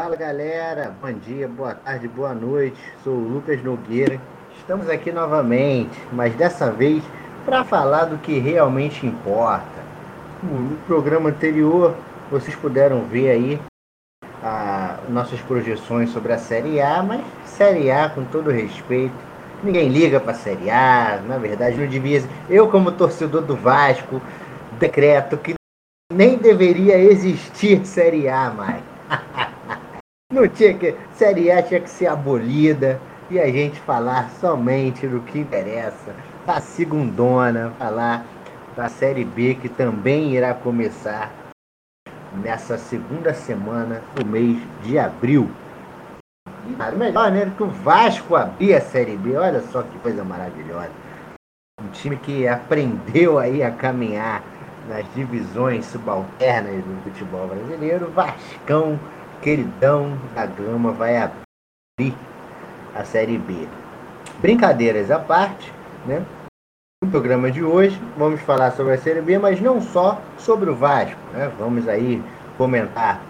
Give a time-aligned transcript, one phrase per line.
[0.00, 2.76] Fala galera, bom dia, boa tarde, boa noite.
[3.02, 4.20] Sou o Lucas Nogueira.
[4.56, 7.02] Estamos aqui novamente, mas dessa vez
[7.44, 9.82] para falar do que realmente importa.
[10.40, 11.96] No programa anterior,
[12.30, 13.60] vocês puderam ver aí
[14.40, 19.16] a, nossas projeções sobre a Série A, mas Série A, com todo respeito,
[19.64, 21.20] ninguém liga para a Série A.
[21.26, 22.22] Na verdade, não devia.
[22.48, 24.22] Eu, como torcedor do Vasco,
[24.78, 25.54] decreto que
[26.12, 28.87] nem deveria existir Série A mais.
[30.30, 30.94] Não tinha que.
[31.14, 33.00] Série A tinha que ser abolida
[33.30, 36.14] e a gente falar somente do que interessa.
[36.44, 38.26] Da segundona, falar
[38.76, 41.32] da Série B que também irá começar
[42.42, 45.50] nessa segunda semana do mês de abril.
[46.66, 47.50] E melhor, né?
[47.56, 49.34] Que o Vasco abrir a Série B.
[49.34, 50.90] Olha só que coisa maravilhosa.
[51.80, 54.44] Um time que aprendeu aí a caminhar
[54.90, 58.10] nas divisões subalternas do futebol brasileiro.
[58.10, 59.00] Vascão
[59.40, 62.14] queridão da Gama vai abrir
[62.94, 63.68] a Série B.
[64.40, 65.72] Brincadeiras à parte,
[66.06, 66.24] né?
[67.02, 70.74] No programa de hoje vamos falar sobre a Série B, mas não só sobre o
[70.74, 71.50] Vasco, né?
[71.58, 72.22] Vamos aí
[72.56, 73.22] comentar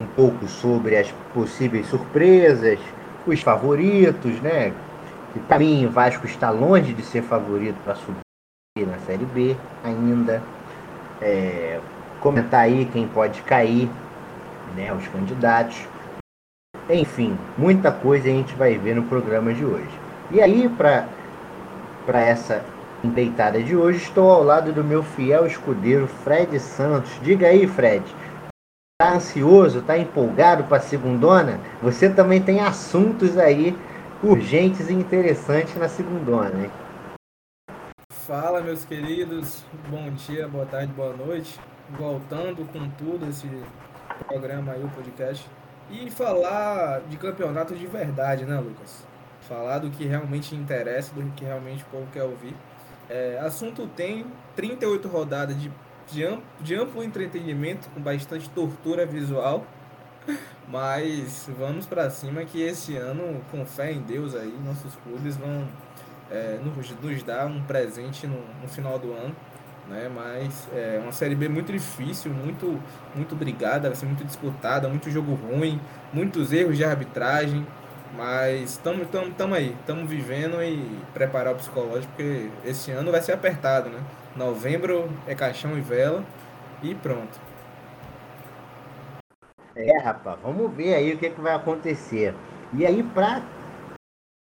[0.00, 2.78] um pouco sobre as possíveis surpresas,
[3.26, 4.72] os favoritos, né?
[5.32, 9.56] Que para mim o Vasco está longe de ser favorito para subir na Série B
[9.82, 10.42] ainda.
[11.20, 11.80] É,
[12.20, 13.88] comentar aí quem pode cair
[14.74, 15.76] né, os candidatos.
[16.90, 20.00] Enfim, muita coisa a gente vai ver no programa de hoje.
[20.30, 22.64] E aí, para essa
[23.04, 27.12] empreitada de hoje, estou ao lado do meu fiel escudeiro Fred Santos.
[27.22, 28.04] Diga aí, Fred,
[29.00, 31.60] tá ansioso, tá empolgado para segundona?
[31.82, 33.76] Você também tem assuntos aí
[34.22, 36.70] urgentes e interessantes na segundona, hein?
[38.12, 39.64] Fala, meus queridos.
[39.88, 41.58] Bom dia, boa tarde, boa noite.
[41.98, 43.48] Voltando com tudo esse
[44.24, 45.48] programa aí, o podcast.
[45.90, 49.04] E falar de campeonato de verdade, né, Lucas?
[49.42, 52.54] Falar do que realmente interessa, do que realmente o povo quer ouvir.
[53.10, 54.24] É, assunto tem
[54.56, 55.70] 38 rodadas de,
[56.10, 59.66] de, amplo, de amplo entretenimento, com bastante tortura visual.
[60.68, 65.68] Mas vamos para cima que esse ano, com fé em Deus aí, nossos clubes vão
[66.30, 69.34] é, nos, nos dar um presente no, no final do ano
[69.88, 70.10] né?
[70.14, 72.80] Mas é uma série B muito difícil, muito
[73.14, 75.80] muito brigada, vai ser muito disputada, muito jogo ruim,
[76.12, 77.66] muitos erros de arbitragem,
[78.16, 83.20] mas estamos tamo, tamo aí, estamos vivendo e preparar o psicológico, porque esse ano vai
[83.22, 84.00] ser apertado, né?
[84.36, 86.24] Novembro é caixão e vela
[86.82, 87.40] e pronto.
[89.74, 92.34] É, rapaz, vamos ver aí o que, que vai acontecer.
[92.74, 93.42] E aí, para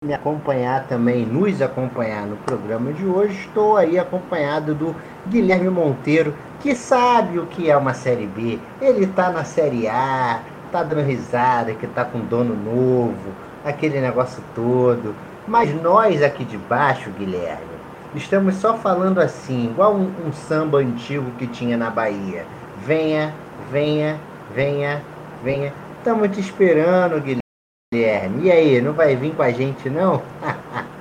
[0.03, 4.97] me acompanhar também, nos acompanhar no programa de hoje, estou aí acompanhado do
[5.29, 8.59] Guilherme Monteiro, que sabe o que é uma Série B.
[8.81, 10.41] Ele está na Série A,
[10.73, 13.31] tá dando risada, que tá com dono novo,
[13.63, 15.15] aquele negócio todo.
[15.47, 17.77] Mas nós aqui de baixo, Guilherme,
[18.15, 22.47] estamos só falando assim, igual um, um samba antigo que tinha na Bahia.
[22.87, 23.35] Venha,
[23.71, 24.19] venha,
[24.55, 25.03] venha,
[25.45, 25.75] venha.
[25.99, 27.50] Estamos te esperando, Guilherme.
[27.93, 28.47] Guilherme.
[28.47, 30.23] E aí, não vai vir com a gente, não?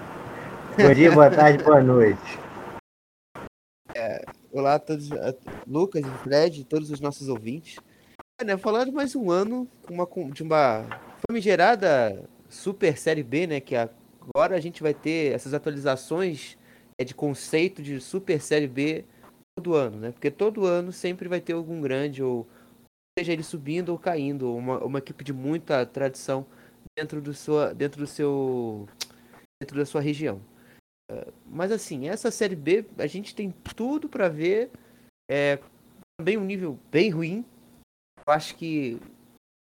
[0.75, 2.39] Bom dia, boa tarde, boa noite.
[3.95, 5.35] É, olá a todos, a
[5.67, 7.77] Lucas Fred, todos os nossos ouvintes.
[8.41, 10.83] É, né, falando mais um ano uma, de uma
[11.27, 13.59] famigerada Super Série B, né?
[13.59, 16.57] Que agora a gente vai ter essas atualizações
[16.97, 19.05] é, de conceito de Super Série B
[19.55, 20.11] todo ano, né?
[20.11, 22.47] Porque todo ano sempre vai ter algum grande, ou
[23.15, 26.47] seja ele subindo ou caindo, uma, uma equipe de muita tradição
[26.99, 28.87] dentro do, sua, dentro do seu
[29.61, 30.41] dentro da sua região.
[31.11, 34.69] Uh, mas assim, essa série B a gente tem tudo para ver.
[35.31, 35.59] É
[36.19, 37.45] também um nível bem ruim.
[38.25, 38.99] Eu acho que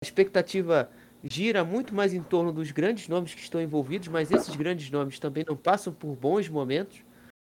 [0.03, 0.91] a expectativa
[1.23, 5.19] gira muito mais em torno dos grandes nomes que estão envolvidos, mas esses grandes nomes
[5.19, 7.05] também não passam por bons momentos.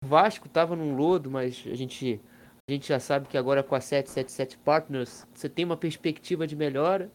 [0.05, 2.21] O Vasco estava num lodo, mas a gente
[2.69, 6.55] a gente já sabe que agora com a 777 Partners você tem uma perspectiva de
[6.55, 7.11] melhora.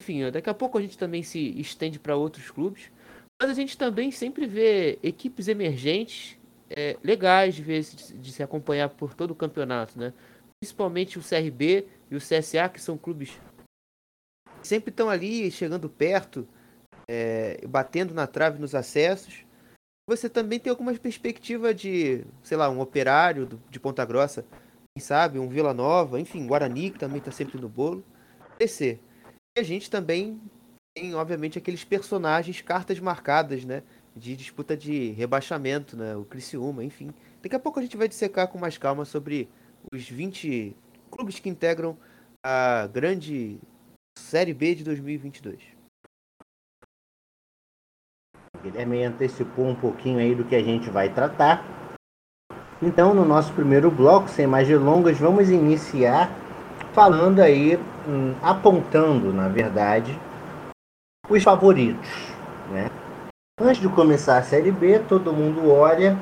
[0.00, 2.90] Enfim, daqui a pouco a gente também se estende para outros clubes.
[3.40, 6.38] Mas a gente também sempre vê equipes emergentes
[6.68, 10.12] é, legais de, ver, de se acompanhar por todo o campeonato, né?
[10.60, 13.30] Principalmente o CRB e o CSA, que são clubes
[14.60, 16.46] que sempre estão ali chegando perto,
[17.08, 19.44] é, batendo na trave nos acessos.
[20.06, 24.44] Você também tem algumas perspectivas de, sei lá, um operário de Ponta Grossa,
[24.94, 28.04] quem sabe, um Vila Nova, enfim, Guarani, que também está sempre no bolo.
[28.58, 29.00] Descer.
[29.56, 30.40] E a gente também
[30.94, 33.82] tem, obviamente, aqueles personagens, cartas marcadas, né?
[34.14, 36.16] De disputa de rebaixamento, né?
[36.16, 37.12] O Criciúma, enfim.
[37.42, 39.48] Daqui a pouco a gente vai dissecar com mais calma sobre
[39.92, 40.76] os 20
[41.10, 41.96] clubes que integram
[42.44, 43.58] a grande
[44.18, 45.58] Série B de 2022.
[48.62, 51.64] Guilherme antecipou um pouquinho aí do que a gente vai tratar.
[52.82, 56.30] Então, no nosso primeiro bloco, sem mais delongas, vamos iniciar
[56.92, 57.78] falando aí,
[58.08, 60.18] hum, apontando, na verdade,
[61.28, 62.08] os favoritos,
[62.70, 62.88] né?
[63.60, 66.16] Antes de começar a Série B, todo mundo olha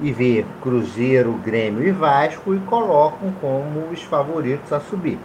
[0.00, 5.18] e vê Cruzeiro, Grêmio e Vasco e colocam como os favoritos a subir.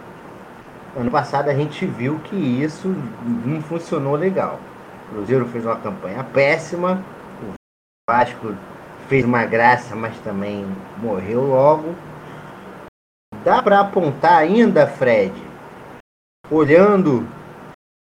[0.96, 2.88] Ano passado a gente viu que isso
[3.44, 4.58] não funcionou legal.
[5.10, 7.02] O Cruzeiro fez uma campanha péssima,
[7.42, 7.52] o
[8.10, 8.54] Vasco
[9.08, 10.66] fez uma graça, mas também
[11.02, 11.94] morreu logo.
[13.44, 15.32] Dá para apontar ainda, Fred,
[16.48, 17.26] olhando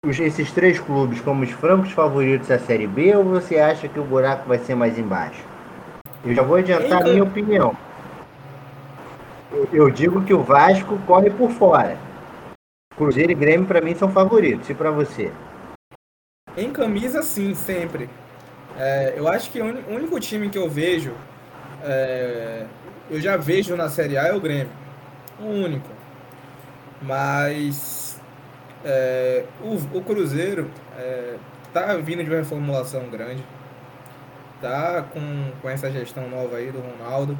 [0.05, 3.99] os, esses três clubes como os francos favoritos da Série B ou você acha que
[3.99, 5.43] o buraco vai ser mais embaixo?
[6.23, 7.75] Eu já vou adiantar a minha opinião.
[9.51, 11.97] Eu, eu digo que o Vasco corre por fora.
[12.95, 14.69] Cruzeiro e Grêmio para mim são favoritos.
[14.69, 15.31] E para você?
[16.55, 18.07] Em camisa, sim, sempre.
[18.77, 21.11] É, eu acho que o único time que eu vejo,
[21.83, 22.67] é,
[23.09, 24.82] eu já vejo na Série A é o Grêmio.
[25.39, 25.89] O único.
[27.01, 28.21] Mas
[28.83, 31.35] é, o, o, Cruzeiro é,
[31.73, 33.43] tá vindo de uma reformulação grande.
[34.61, 37.37] Tá com, com essa gestão nova aí do Ronaldo.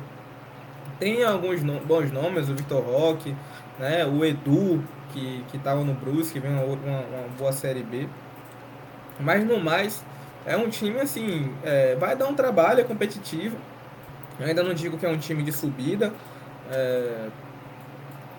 [0.99, 3.35] Tem alguns no, bons nomes, o Vitor Roque,
[3.79, 8.07] né, o Edu, que, que tava no Brusque, vem uma, uma, uma boa Série B.
[9.19, 10.03] Mas no mais,
[10.45, 13.57] é um time assim, é, vai dar um trabalho, é competitivo.
[14.39, 16.11] Eu ainda não digo que é um time de subida.
[16.71, 17.27] É,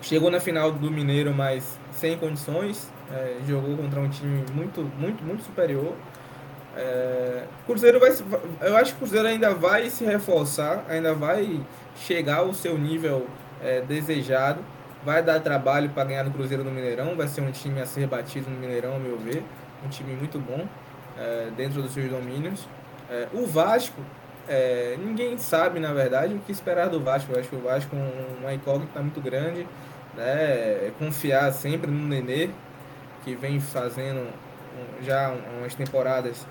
[0.05, 2.93] chegou na final do Mineiro, mas sem condições.
[3.11, 5.95] É, jogou contra um time muito, muito, muito superior.
[6.77, 8.11] É, Cruzeiro vai,
[8.63, 11.61] eu acho que o Cruzeiro ainda vai se reforçar, ainda vai
[11.97, 13.27] chegar ao seu nível
[13.63, 14.61] é, desejado.
[15.05, 17.15] Vai dar trabalho para ganhar no Cruzeiro no Mineirão.
[17.15, 19.43] Vai ser um time a ser batido no Mineirão, a meu ver.
[19.85, 20.67] Um time muito bom
[21.19, 22.67] é, dentro dos seus domínios.
[23.11, 24.01] É, o Vasco,
[24.49, 27.33] é, ninguém sabe, na verdade, o que esperar do Vasco.
[27.33, 29.67] Eu acho que o Vasco é uma incógnita muito grande.
[30.17, 30.93] Né?
[30.99, 32.51] Confiar sempre no Nenê,
[33.25, 34.29] que vem fazendo
[35.03, 36.47] já umas temporadas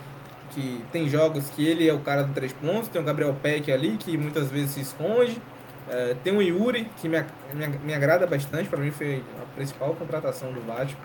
[0.54, 3.72] que tem jogos que ele é o cara do três pontos, tem o Gabriel Peck
[3.72, 5.42] ali, que muitas vezes se esconde.
[5.90, 7.20] É, tem o Yuri, que me,
[7.54, 11.00] me, me agrada bastante, para mim foi a principal contratação do Vasco,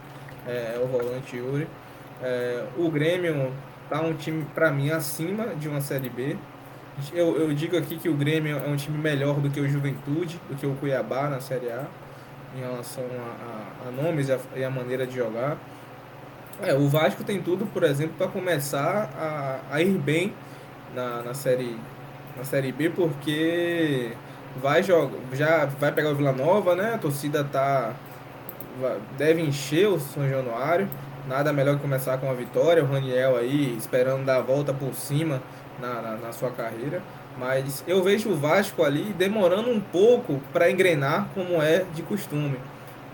[0.47, 1.67] é, é o volante Yuri.
[2.23, 3.53] É, o Grêmio
[3.89, 6.37] tá um time, para mim, acima de uma Série B.
[7.13, 10.41] Eu, eu digo aqui que o Grêmio é um time melhor do que o Juventude,
[10.49, 11.87] do que o Cuiabá na Série A,
[12.57, 15.57] em relação a, a, a nomes e a, e a, maneira de jogar.
[16.63, 20.33] É, o Vasco tem tudo, por exemplo, para começar a, ir bem
[20.95, 21.79] na, na, série,
[22.37, 24.13] na Série B, porque
[24.61, 26.95] vai jogar, já vai pegar o Vila Nova, né?
[26.95, 27.95] A torcida tá,
[29.17, 30.89] deve encher o São Januário.
[31.29, 32.83] Nada melhor que começar com a vitória.
[32.83, 35.43] O Raniel aí esperando dar a volta por cima
[35.81, 37.03] na, na, na sua carreira.
[37.39, 42.59] Mas eu vejo o Vasco ali demorando um pouco para engrenar, como é de costume.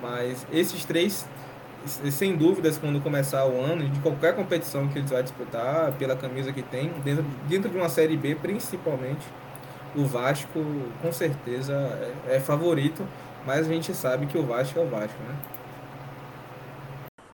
[0.00, 1.26] Mas esses três,
[2.10, 6.52] sem dúvidas, quando começar o ano, de qualquer competição que eles vão disputar, pela camisa
[6.52, 9.26] que tem, dentro, dentro de uma Série B principalmente,
[9.94, 10.64] o Vasco
[11.02, 11.74] com certeza
[12.26, 13.06] é, é favorito.
[13.46, 15.34] Mas a gente sabe que o Vasco é o Vasco, né?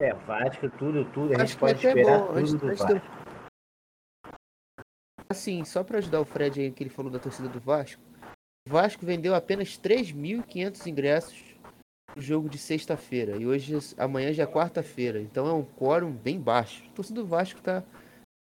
[0.00, 1.34] É, Vasco, tudo, tudo.
[1.34, 2.26] A gente pode esperar bom.
[2.26, 3.00] tudo antes, do antes Vasco.
[5.36, 8.00] Assim, só para ajudar o Fred aí que ele falou da torcida do Vasco.
[8.66, 11.44] O Vasco vendeu apenas 3.500 ingressos
[12.16, 13.36] no jogo de sexta-feira.
[13.36, 15.20] E hoje, amanhã já é quarta-feira.
[15.20, 16.82] Então é um quórum bem baixo.
[16.90, 17.84] A torcida do Vasco tá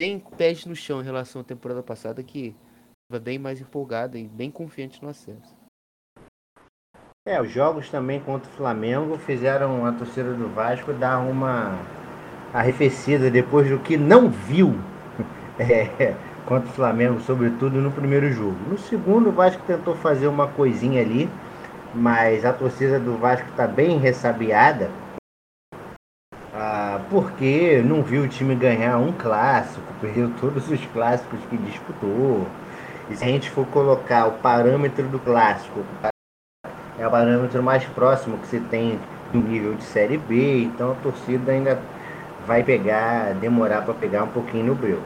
[0.01, 2.57] bem pés no chão em relação à temporada passada, que
[3.05, 5.57] estava bem mais empolgada e bem confiante no acesso.
[7.25, 11.79] É, os jogos também contra o Flamengo fizeram a torcida do Vasco dar uma
[12.53, 14.75] arrefecida depois do que não viu
[15.57, 16.17] é,
[16.47, 18.57] contra o Flamengo, sobretudo no primeiro jogo.
[18.69, 21.29] No segundo, o Vasco tentou fazer uma coisinha ali,
[21.95, 24.91] mas a torcida do Vasco está bem ressabiada
[26.53, 32.47] ah, porque não viu o time ganhar um clássico, perdeu todos os clássicos que disputou.
[33.09, 35.81] E se a gente for colocar o parâmetro do clássico
[36.99, 38.99] é o parâmetro mais próximo que se tem
[39.33, 41.81] do nível de Série B, então a torcida ainda
[42.47, 45.01] vai pegar, demorar para pegar um pouquinho no breu.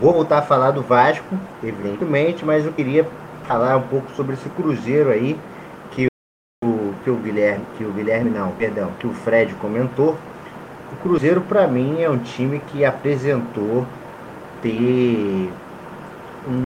[0.00, 3.06] Vou voltar a falar do Vasco, evidentemente, mas eu queria
[3.46, 5.38] falar um pouco sobre esse Cruzeiro aí
[5.90, 6.06] que
[6.64, 10.16] o, que o Guilherme, que o Guilherme não, perdão, que o Fred comentou.
[10.90, 13.86] O Cruzeiro para mim é um time que apresentou
[14.62, 15.52] ter
[16.48, 16.62] um,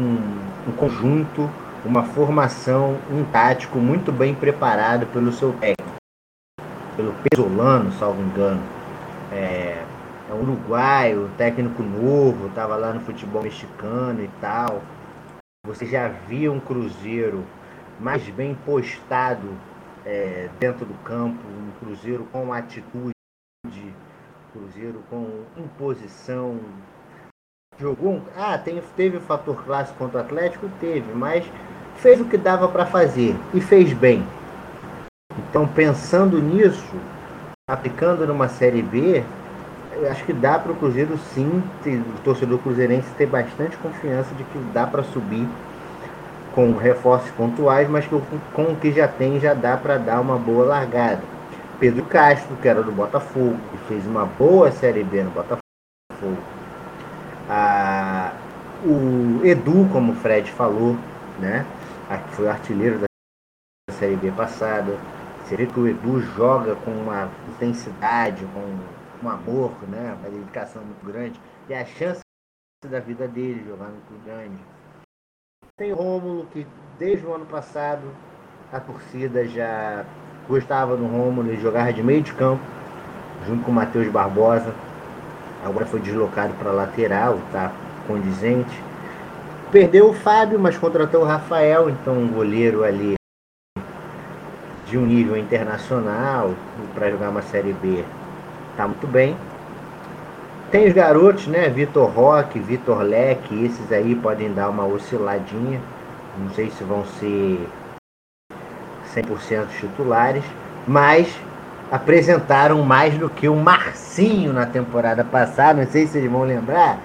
[0.00, 1.50] um, um conjunto
[1.84, 5.96] uma formação, um tático muito bem preparado pelo seu técnico.
[6.96, 8.60] pelo Pesolano, salvo engano.
[9.32, 9.82] É,
[10.30, 14.80] é um uruguaio, técnico novo, estava lá no futebol mexicano e tal.
[15.66, 17.44] Você já via um Cruzeiro
[17.98, 19.48] mais bem postado
[20.06, 23.12] é, dentro do campo, um Cruzeiro com atitude,
[24.52, 26.60] Cruzeiro com imposição.
[27.78, 28.22] Jogou um...
[28.36, 30.70] Ah, tem, teve o fator clássico contra o Atlético?
[30.78, 31.44] Teve, mas
[31.96, 34.24] fez o que dava para fazer e fez bem.
[35.48, 36.94] Então, pensando nisso,
[37.68, 39.24] aplicando numa Série B,
[40.08, 44.44] acho que dá para o Cruzeiro sim, ter, o torcedor cruzeirense ter bastante confiança de
[44.44, 45.48] que dá para subir
[46.54, 48.20] com reforços pontuais, mas que
[48.52, 51.22] com o que já tem já dá para dar uma boa largada.
[51.78, 55.62] Pedro Castro, que era do Botafogo, que fez uma boa Série B no Botafogo.
[57.48, 58.32] Ah,
[58.84, 60.96] o Edu, como o Fred falou,
[61.38, 61.64] né?
[62.28, 64.96] Que foi artilheiro da Série B passada.
[65.44, 68.60] Você vê que o Edu joga com uma intensidade, com
[69.22, 70.16] um amor, né?
[70.18, 71.40] Uma dedicação muito grande.
[71.68, 72.20] E a chance
[72.88, 74.58] da vida dele jogar no Clube Grande.
[75.76, 76.66] Tem o Rômulo, que
[76.98, 78.02] desde o ano passado
[78.72, 80.04] a torcida já
[80.48, 82.62] gostava do Rômulo, ele jogava de meio de campo,
[83.46, 84.74] junto com o Matheus Barbosa.
[85.64, 87.72] Agora foi deslocado para lateral, tá
[88.06, 88.82] condizente.
[89.70, 93.14] Perdeu o Fábio, mas contratou o Rafael, então um goleiro ali
[94.86, 96.54] de um nível internacional
[96.94, 98.04] para jogar uma Série B.
[98.76, 99.36] Tá muito bem.
[100.70, 101.68] Tem os garotos, né?
[101.68, 105.80] Vitor Roque, Vitor Leque, esses aí podem dar uma osciladinha.
[106.38, 107.68] Não sei se vão ser
[109.14, 110.44] 100% titulares,
[110.86, 111.28] mas
[111.90, 115.82] apresentaram mais do que o Marcinho na temporada passada.
[115.82, 117.00] Não sei se vocês vão lembrar.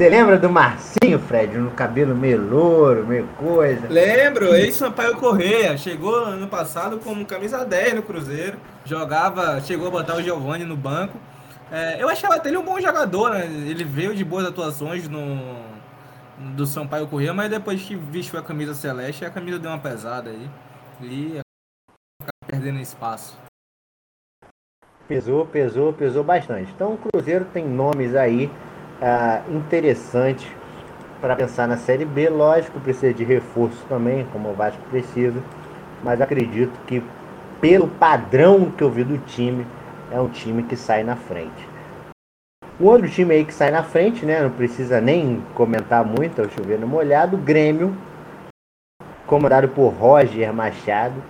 [0.00, 1.58] Você lembra do Marcinho, Fred?
[1.58, 3.86] No cabelo meio louro, meio coisa.
[3.86, 5.76] Lembro, ex-Sampaio Correia.
[5.76, 8.56] Chegou ano passado como camisa 10 no Cruzeiro.
[8.82, 11.18] Jogava, chegou a botar o Giovanni no banco.
[11.70, 13.44] É, eu achava até ele um bom jogador, né?
[13.44, 15.58] Ele veio de boas atuações no,
[16.56, 20.30] do Sampaio Correia, mas depois que vestiu a camisa celeste, a camisa deu uma pesada
[20.30, 20.48] aí.
[21.02, 21.40] E
[22.46, 23.36] perdendo espaço.
[25.06, 26.72] Pesou, pesou, pesou bastante.
[26.74, 28.50] Então o Cruzeiro tem nomes aí
[29.00, 30.46] ah, interessantes
[31.20, 32.28] para pensar na Série B.
[32.28, 35.42] Lógico, precisa de reforço também, como o Vasco precisa.
[36.02, 37.02] Mas acredito que
[37.60, 39.66] pelo padrão que eu vi do time,
[40.10, 41.68] é um time que sai na frente.
[42.78, 44.40] O outro time aí que sai na frente, né?
[44.40, 47.94] Não precisa nem comentar muito, é o chovendo molhado, Grêmio,
[49.26, 51.22] comandado por Roger Machado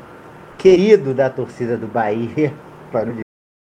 [0.61, 2.53] querido da torcida do Bahia,
[2.93, 3.17] para não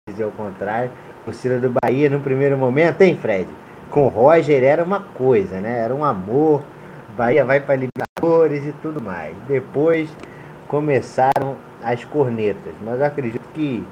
[0.08, 0.92] dizer o contrário.
[1.26, 3.48] Torcida do Bahia no primeiro momento, hein, Fred?
[3.94, 5.78] Com o Roger era uma coisa, né?
[5.82, 6.64] Era um amor.
[7.16, 9.38] Bahia vai para Libertadores e tudo mais.
[9.48, 10.10] Depois
[10.68, 13.86] começaram as cornetas, mas acredito que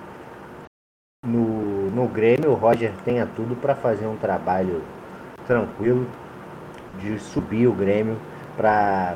[1.23, 4.81] no, no Grêmio o Roger tenha tudo para fazer um trabalho
[5.45, 6.07] tranquilo
[6.99, 8.17] de subir o Grêmio
[8.57, 9.15] para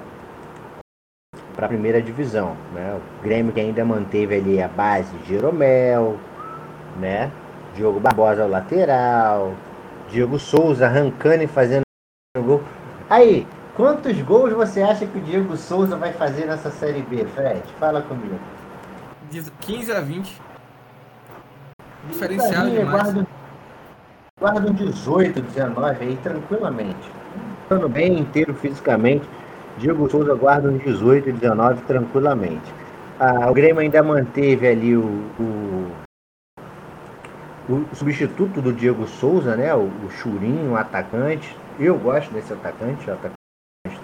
[1.56, 2.56] para a primeira divisão.
[2.76, 3.00] Né?
[3.00, 6.18] O Grêmio que ainda manteve ali a base de Jeromel,
[7.00, 7.32] né?
[7.74, 9.54] Diogo Barbosa lateral,
[10.16, 11.84] Diego Souza arrancando e fazendo
[12.38, 12.64] gol.
[13.10, 13.46] Aí,
[13.76, 17.62] quantos gols você acha que o Diego Souza vai fazer nessa Série B, Fred?
[17.78, 18.40] Fala comigo.
[19.60, 20.42] 15 a 20.
[22.08, 23.14] Diferenciado demais.
[23.14, 23.28] Guarda,
[24.40, 27.12] guarda um 18, 19 aí, tranquilamente.
[27.64, 29.28] Estando bem inteiro fisicamente
[29.78, 32.74] Diego Souza guarda uns 18, 19 tranquilamente.
[33.20, 35.04] Ah, o Grêmio ainda manteve ali o,
[35.38, 35.92] o,
[37.70, 39.74] o, substituto do Diego Souza, né?
[39.74, 41.56] O, o Churinho, o atacante.
[41.80, 43.36] Eu gosto desse atacante, o atacante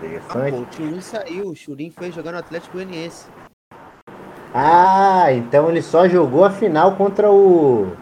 [0.02, 0.56] interessante.
[0.56, 3.28] Ah, pô, o Churinho saiu, o Churinho foi jogar no Atlético Goianiense.
[4.54, 7.96] Ah, então ele só jogou a final contra o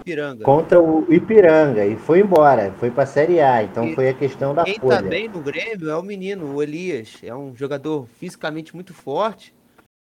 [0.00, 0.44] Ipiranga.
[0.44, 4.14] Contra o Ipiranga e foi embora, foi para a Série A, então e foi a
[4.14, 4.96] questão da quem folha.
[4.96, 8.92] Quem tá bem no Grêmio é o menino, o Elias, é um jogador fisicamente muito
[8.92, 9.54] forte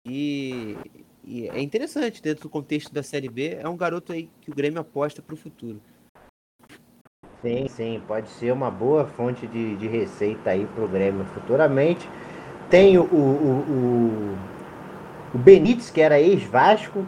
[0.05, 0.75] e,
[1.29, 4.55] e é interessante dentro do contexto da Série B, é um garoto aí que o
[4.55, 5.79] Grêmio aposta para o futuro.
[7.43, 12.09] Sim, sim, pode ser uma boa fonte de, de receita aí para o Grêmio futuramente.
[12.67, 14.37] Tem o, o, o,
[15.35, 17.05] o Benítez, que era ex-Vasco,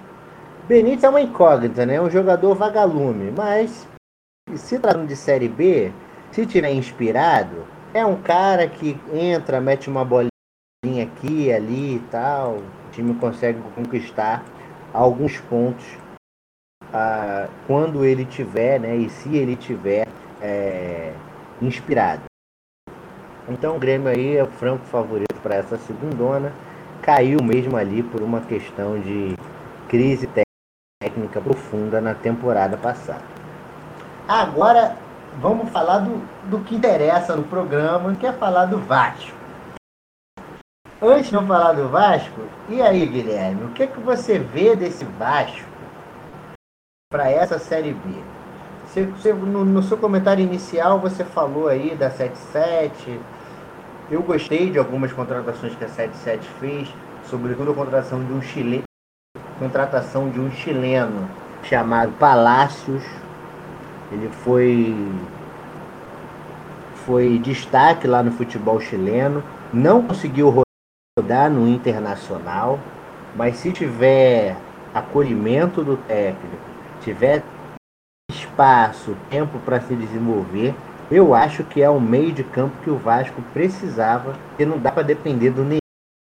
[0.67, 1.95] Benítez é uma incógnita, né?
[1.95, 3.87] É um jogador vagalume, mas
[4.55, 5.91] se tratando de Série B,
[6.31, 12.59] se tiver inspirado, é um cara que entra, mete uma bolinha aqui, ali e tal.
[12.91, 14.43] Time consegue conquistar
[14.93, 15.86] alguns pontos
[16.93, 18.95] ah, quando ele tiver, né?
[18.95, 20.07] E se ele tiver
[20.41, 21.13] é,
[21.62, 22.24] inspirado.
[23.50, 26.53] Então o Grêmio aí é o franco favorito para essa segundona.
[27.01, 29.36] Caiu mesmo ali por uma questão de
[29.88, 30.51] crise técnica
[31.01, 33.24] técnica profunda na temporada passada.
[34.27, 34.95] Agora
[35.39, 39.40] vamos falar do, do que interessa no programa, que é falar do Vasco.
[41.03, 45.03] Antes de eu falar do Vasco, e aí, Guilherme, o que, que você vê desse
[45.03, 45.67] Vasco
[47.12, 48.13] para essa Série B?
[48.86, 53.20] Você, você, no, no, seu comentário inicial, você falou aí da 77.
[54.12, 56.93] Eu gostei de algumas contratações que a 77 fez,
[57.24, 58.84] sobretudo a contratação de um chileno,
[59.58, 61.27] contratação de um chileno
[61.63, 63.03] chamado Palácios.
[64.12, 64.96] Ele foi
[67.08, 69.43] foi destaque lá no futebol chileno,
[69.74, 70.62] não conseguiu
[71.19, 72.79] rodar no internacional,
[73.35, 74.55] mas se tiver
[74.93, 76.57] acolhimento do técnico,
[77.01, 77.43] tiver
[78.31, 80.73] espaço, tempo para se desenvolver,
[81.11, 84.89] eu acho que é o meio de campo que o Vasco precisava, e não dá
[84.89, 85.79] para depender do Nenê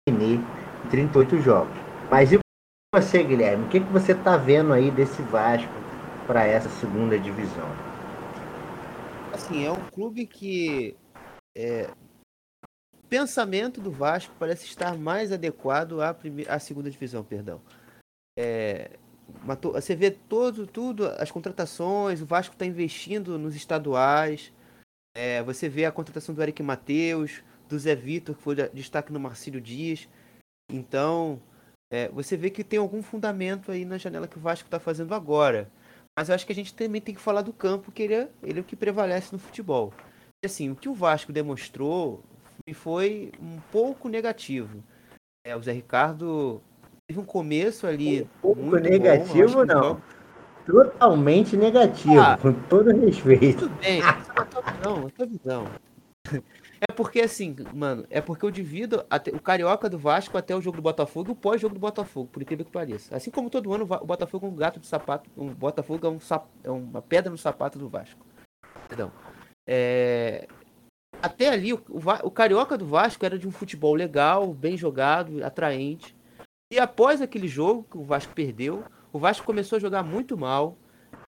[0.07, 0.45] em
[0.89, 1.75] 38 jogos.
[2.09, 2.39] Mas e
[2.95, 5.73] você, Guilherme, o que, que você está vendo aí desse Vasco
[6.25, 7.67] para essa segunda divisão?
[9.33, 10.95] Assim, é um clube que
[11.53, 11.89] é,
[13.09, 17.61] pensamento do Vasco parece estar mais adequado à, primeira, à segunda divisão, perdão.
[18.37, 18.91] É,
[19.73, 24.53] você vê todo, tudo, as contratações, o Vasco está investindo nos estaduais.
[25.15, 29.19] É, você vê a contratação do Eric Matheus, do Zé Vitor, que foi destaque no
[29.19, 30.07] Marcílio Dias.
[30.71, 31.41] Então,
[31.91, 35.13] é, você vê que tem algum fundamento aí na janela que o Vasco está fazendo
[35.13, 35.69] agora.
[36.17, 38.29] Mas eu acho que a gente também tem que falar do campo, que ele é,
[38.43, 39.93] ele é o que prevalece no futebol.
[40.43, 42.23] E, assim, o que o Vasco demonstrou
[42.73, 44.83] foi um pouco negativo.
[45.45, 46.61] É, o Zé Ricardo
[47.07, 48.23] teve um começo ali.
[48.23, 50.01] Um pouco negativo, bom, não.
[50.65, 53.59] Totalmente negativo, ah, com todo respeito.
[53.59, 55.67] Tudo bem, é a tua visão.
[56.79, 60.61] É porque assim, mano, é porque eu divido até, o Carioca do Vasco até o
[60.61, 63.15] jogo do Botafogo e o pós-jogo do Botafogo, por incrível que pareça.
[63.15, 66.19] Assim como todo ano o Botafogo é um gato de sapato, um Botafogo é, um,
[66.63, 68.23] é uma pedra no sapato do Vasco.
[68.87, 69.11] Perdão.
[69.65, 70.47] É,
[71.21, 71.83] até ali, o,
[72.23, 76.15] o, Carioca do Vasco era de um futebol legal, bem jogado, atraente.
[76.71, 80.77] E após aquele jogo que o Vasco perdeu, o Vasco começou a jogar muito mal.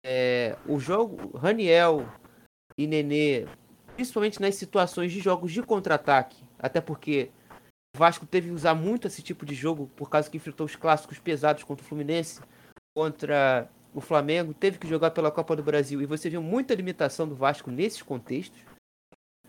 [0.05, 2.07] É, o jogo, Raniel
[2.77, 3.47] e Nenê,
[3.95, 7.31] principalmente nas situações de jogos de contra-ataque, até porque
[7.95, 10.77] o Vasco teve que usar muito esse tipo de jogo por causa que enfrentou os
[10.77, 12.41] clássicos pesados contra o Fluminense,
[12.97, 17.27] contra o Flamengo, teve que jogar pela Copa do Brasil e você viu muita limitação
[17.27, 18.68] do Vasco nesses contextos.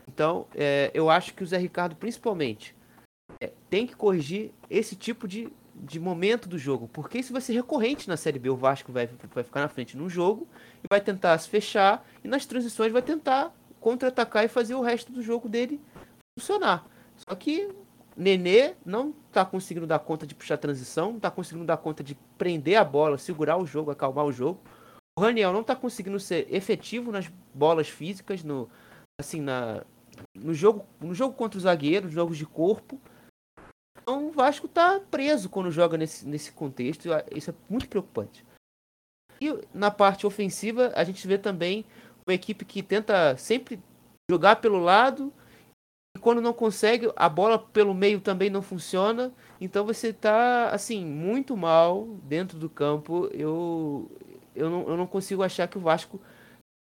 [0.09, 2.75] Então, é, eu acho que o Zé Ricardo, principalmente,
[3.39, 6.87] é, tem que corrigir esse tipo de, de momento do jogo.
[6.91, 8.49] Porque isso vai ser recorrente na Série B.
[8.49, 10.47] O Vasco vai, vai ficar na frente num jogo
[10.83, 12.03] e vai tentar se fechar.
[12.23, 15.79] E nas transições vai tentar contra-atacar e fazer o resto do jogo dele
[16.37, 16.85] funcionar.
[17.15, 17.69] Só que
[18.17, 22.15] Nenê não está conseguindo dar conta de puxar transição, não está conseguindo dar conta de
[22.37, 24.59] prender a bola, segurar o jogo, acalmar o jogo.
[25.17, 28.69] O Raniel não está conseguindo ser efetivo nas bolas físicas, no,
[29.19, 29.83] assim, na,
[30.35, 32.99] no, jogo, no jogo contra os zagueiros, jogos de corpo.
[34.01, 37.09] Então o Vasco está preso quando joga nesse, nesse contexto.
[37.35, 38.45] Isso é muito preocupante.
[39.41, 41.85] E na parte ofensiva, a gente vê também
[42.27, 43.81] uma equipe que tenta sempre
[44.29, 45.33] jogar pelo lado.
[46.15, 49.31] E quando não consegue, a bola pelo meio também não funciona.
[49.61, 53.27] Então você está assim, muito mal dentro do campo.
[53.31, 54.11] Eu,
[54.55, 56.19] eu, não, eu não consigo achar que o Vasco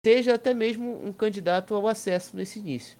[0.04, 2.98] seja até mesmo um candidato ao acesso nesse início.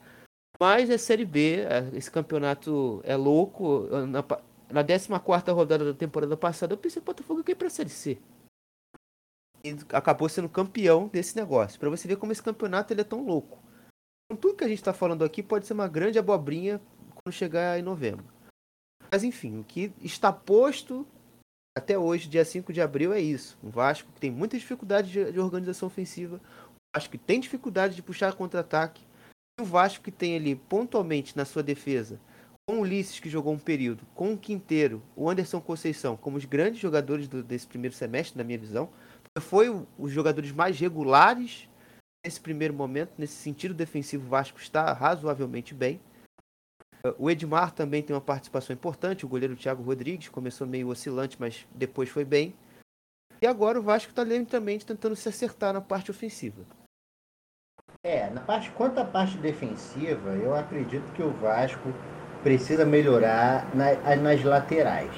[0.61, 3.89] Mas é Série B, é, esse campeonato é louco.
[4.07, 4.23] Na,
[4.69, 7.89] na 14 rodada da temporada passada, eu pensei que o Botafogo ia para a Série
[7.89, 8.19] C.
[9.65, 11.81] E acabou sendo campeão desse negócio.
[11.81, 13.59] Para você ver como esse campeonato ele é tão louco.
[14.27, 16.81] Então, tudo que a gente está falando aqui pode ser uma grande abobrinha
[17.15, 18.25] quando chegar em novembro.
[19.11, 21.07] Mas enfim, o que está posto
[21.77, 23.59] até hoje, dia 5 de abril, é isso.
[23.63, 26.37] O Vasco que tem muita dificuldade de, organização ofensiva.
[26.37, 29.03] O Vasco que tem dificuldade de puxar contra-ataque
[29.61, 32.21] o Vasco que tem ali pontualmente na sua defesa,
[32.67, 36.45] com o Ulisses que jogou um período, com o Quinteiro, o Anderson Conceição, como os
[36.45, 38.89] grandes jogadores do, desse primeiro semestre, na minha visão,
[39.39, 41.69] foi o, os jogadores mais regulares
[42.25, 46.01] nesse primeiro momento, nesse sentido defensivo, o Vasco está razoavelmente bem.
[47.19, 51.67] O Edmar também tem uma participação importante, o goleiro Thiago Rodrigues começou meio oscilante, mas
[51.75, 52.55] depois foi bem.
[53.41, 56.67] E agora o Vasco está lentamente tentando se acertar na parte ofensiva.
[58.03, 61.93] É, na parte, quanto à parte defensiva, eu acredito que o Vasco
[62.43, 65.11] precisa melhorar na, nas laterais.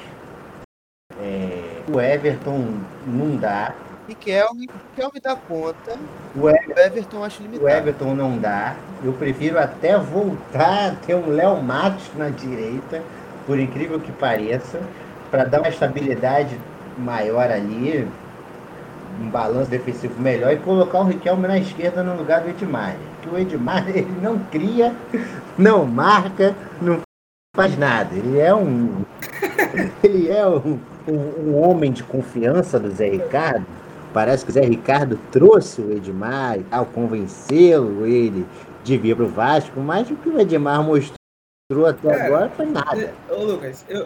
[1.17, 3.73] É, o Everton não dá.
[4.09, 5.97] Riquelme, Riquelme dá conta.
[6.35, 7.65] O Everton, o Everton acho limitado.
[7.65, 8.75] O Everton não dá.
[9.05, 13.01] Eu prefiro até voltar a ter um Léo Matos na direita,
[13.47, 14.81] por incrível que pareça,
[15.31, 16.59] para dar uma estabilidade
[16.99, 18.09] maior ali.
[19.21, 22.97] Um balanço defensivo melhor e colocar o Riquelme na esquerda no lugar do Edmar.
[23.21, 24.95] Que o Edmar ele não cria,
[25.57, 27.01] não marca, não
[27.55, 28.15] faz nada.
[28.15, 29.05] Ele é um.
[30.03, 33.67] ele é um, um, um homem de confiança do Zé Ricardo.
[34.13, 38.47] Parece que o Zé Ricardo trouxe o Edmar e tal, convenceu ele
[38.85, 42.67] de vir para o Vasco, mas o que o Edmar mostrou até Cara, agora foi
[42.67, 43.15] nada.
[43.31, 44.03] Ô Lucas, eu,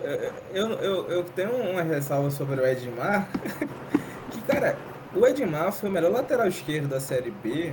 [0.52, 3.28] eu, eu, eu tenho uma ressalva sobre o Edmar,
[4.30, 4.76] que, cara,
[5.16, 7.72] o Edmar foi o melhor lateral esquerdo da Série B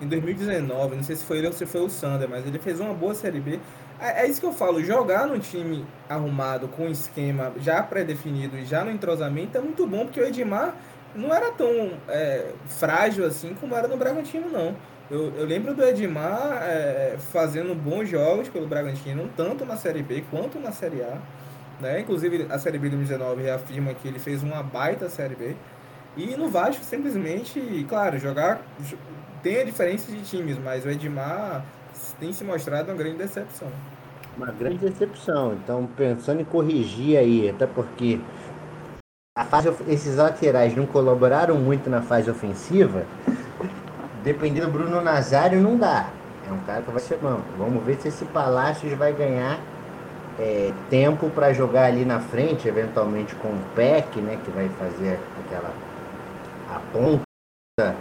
[0.00, 0.96] em 2019.
[0.96, 3.14] Não sei se foi ele ou se foi o Sander, mas ele fez uma boa
[3.14, 3.60] Série B.
[4.00, 8.64] É, é isso que eu falo, jogar num time arrumado, com esquema já pré-definido e
[8.64, 10.74] já no entrosamento é muito bom, porque o Edmar
[11.14, 14.74] não era tão é, frágil assim como era no Bragantino, não.
[15.10, 20.24] Eu, eu lembro do Edmar é, fazendo bons jogos pelo Bragantino, tanto na Série B
[20.30, 21.18] quanto na Série A.
[21.80, 22.00] Né?
[22.00, 25.54] Inclusive, a Série B de 2019 reafirma que ele fez uma baita Série B.
[26.16, 28.60] E no Vasco, simplesmente, claro, jogar
[29.42, 31.62] tem a diferença de times, mas o Edmar
[32.18, 33.68] tem se mostrado uma grande decepção.
[34.36, 35.52] Uma grande decepção.
[35.52, 38.18] Então, pensando em corrigir aí, até porque
[39.36, 43.04] a fase, esses laterais não colaboraram muito na fase ofensiva,
[44.22, 46.08] dependendo do Bruno Nazário, não dá.
[46.48, 47.40] É um cara que vai ser bom.
[47.58, 49.60] Vamos ver se esse Palácios vai ganhar
[50.38, 55.18] é, tempo para jogar ali na frente, eventualmente com o Peck, né, que vai fazer
[55.44, 55.70] aquela
[56.74, 57.96] a ponta,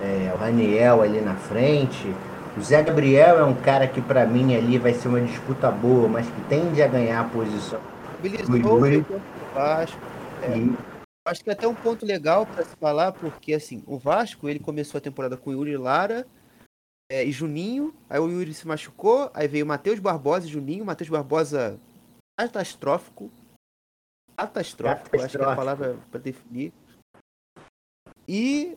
[0.00, 2.14] é, o Raniel ali na frente.
[2.56, 6.08] O Zé Gabriel é um cara que para mim ali vai ser uma disputa boa,
[6.08, 7.80] mas que tende a ganhar a posição.
[8.22, 9.04] Beleza, Yuri.
[9.52, 9.98] Vasco.
[10.42, 10.58] É.
[10.58, 10.76] E...
[11.26, 14.58] Acho que é até um ponto legal para se falar, porque assim, o Vasco ele
[14.58, 16.26] começou a temporada com Yuri Lara
[17.10, 21.08] é, e Juninho, aí o Yuri se machucou, aí veio Matheus Barbosa e Juninho, Matheus
[21.08, 21.80] Barbosa
[22.38, 23.30] catastrófico.
[24.36, 26.72] Catastrófico, acho que é a palavra para definir.
[28.28, 28.76] E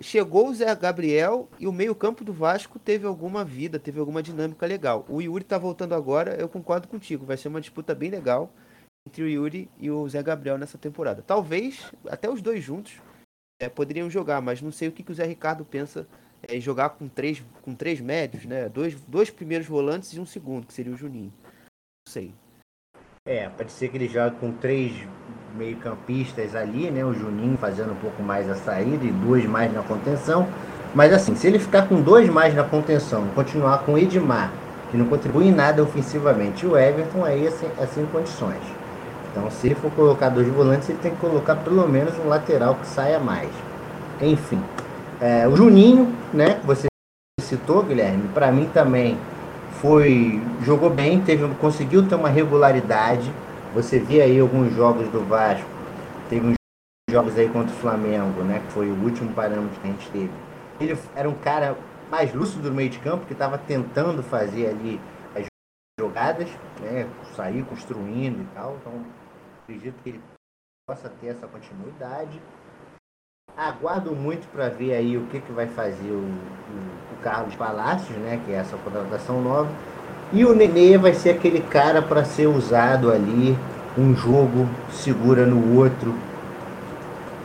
[0.00, 4.66] chegou o Zé Gabriel e o meio-campo do Vasco teve alguma vida, teve alguma dinâmica
[4.66, 5.04] legal.
[5.08, 8.52] O Yuri tá voltando agora, eu concordo contigo, vai ser uma disputa bem legal
[9.06, 11.22] entre o Yuri e o Zé Gabriel nessa temporada.
[11.22, 13.00] Talvez até os dois juntos
[13.60, 16.06] é, poderiam jogar, mas não sei o que, que o Zé Ricardo pensa
[16.42, 18.68] é, em jogar com três, com três médios, né?
[18.68, 21.32] Dois, dois primeiros volantes e um segundo, que seria o Juninho.
[22.06, 22.34] Não sei.
[23.26, 24.92] É, pode ser que ele jogue com três
[25.56, 27.04] meio-campistas ali, né?
[27.04, 30.48] O Juninho fazendo um pouco mais a saída e dois mais na contenção.
[30.94, 34.52] Mas assim, se ele ficar com dois mais na contenção, continuar com o Edmar,
[34.90, 38.62] que não contribui em nada ofensivamente, o Everton aí assim, assim em condições.
[39.30, 42.76] Então, se ele for colocar dois volantes, ele tem que colocar pelo menos um lateral
[42.76, 43.50] que saia mais.
[44.20, 44.60] Enfim,
[45.20, 46.60] é, o Juninho, né?
[46.64, 46.86] Você
[47.40, 49.18] citou, Guilherme, para mim também
[49.80, 53.30] foi jogou bem, teve, conseguiu ter uma regularidade
[53.74, 55.68] você vê aí alguns jogos do Vasco,
[56.30, 56.54] teve uns
[57.10, 58.60] jogos aí contra o Flamengo, né?
[58.60, 60.30] Que foi o último parâmetro que a gente teve.
[60.80, 61.76] Ele era um cara
[62.08, 65.00] mais lúcido no meio de campo, que estava tentando fazer ali
[65.34, 65.46] as
[65.98, 66.48] jogadas,
[66.80, 67.10] né?
[67.34, 68.76] Sair construindo e tal.
[68.80, 69.04] Então,
[69.64, 70.20] acredito que ele
[70.88, 72.40] possa ter essa continuidade.
[73.56, 78.16] Aguardo muito para ver aí o que, que vai fazer o, o, o Carlos Palácios,
[78.18, 78.40] né?
[78.44, 79.70] Que é essa contratação nova
[80.32, 83.56] e o Nenê vai ser aquele cara para ser usado ali,
[83.96, 86.14] um jogo segura no outro.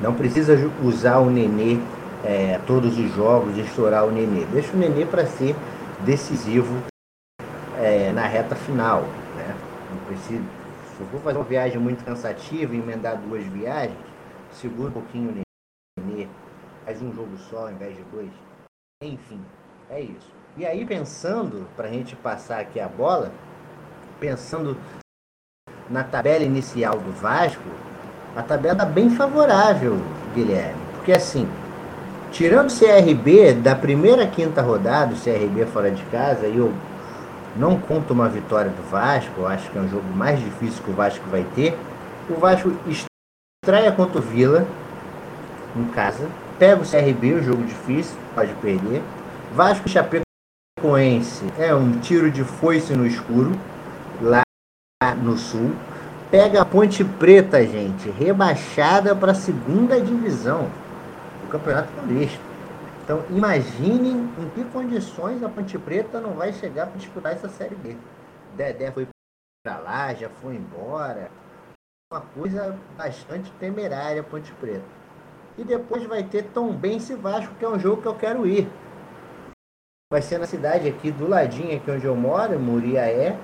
[0.02, 1.80] Não precisa usar o Nenê
[2.24, 4.46] é, todos os jogos, estourar o Nenê.
[4.46, 5.56] Deixa o Nenê para ser
[6.02, 6.84] decisivo
[7.78, 9.02] é, na reta final.
[9.36, 9.56] Né?
[9.92, 10.44] Não precisa.
[10.96, 13.98] Se eu for fazer uma viagem muito cansativa emendar duas viagens,
[14.52, 16.28] segura um pouquinho o Nenê,
[16.86, 18.32] faz um jogo só ao invés de dois.
[19.04, 19.42] Enfim,
[19.90, 20.39] é isso.
[20.60, 23.32] E aí, pensando, para a gente passar aqui a bola,
[24.20, 24.76] pensando
[25.90, 27.64] na tabela inicial do Vasco,
[28.36, 29.98] a tabela bem favorável,
[30.36, 30.82] Guilherme.
[30.96, 31.48] Porque assim,
[32.34, 36.74] tirando o CRB da primeira quinta rodada, o CRB fora de casa, eu
[37.56, 40.92] não conto uma vitória do Vasco, eu acho que é um jogo mais difícil que
[40.92, 41.74] o Vasco vai ter.
[42.30, 42.70] O Vasco
[43.64, 44.68] estreia contra o Vila,
[45.74, 46.28] em casa,
[46.60, 49.02] pega o CRB, o jogo difícil, pode perder.
[49.54, 50.29] Vasco e Chapecoense
[50.80, 53.52] Chapecoense é um tiro de foice no escuro,
[54.22, 54.42] lá
[55.22, 55.76] no sul.
[56.32, 60.70] Pega a Ponte Preta, gente, rebaixada para a segunda divisão
[61.44, 62.40] do Campeonato Paulista.
[63.04, 67.76] Então, imaginem em que condições a Ponte Preta não vai chegar para disputar essa Série
[67.76, 67.98] B.
[68.56, 69.08] Dedé foi
[69.64, 71.30] para lá, já foi embora.
[72.12, 74.86] Uma coisa bastante temerária, Ponte Preta.
[75.58, 78.70] E depois vai ter Tombense Vasco, que é um jogo que eu quero ir.
[80.12, 83.36] Vai ser na cidade aqui do ladinho, aqui onde eu moro, Muriaé.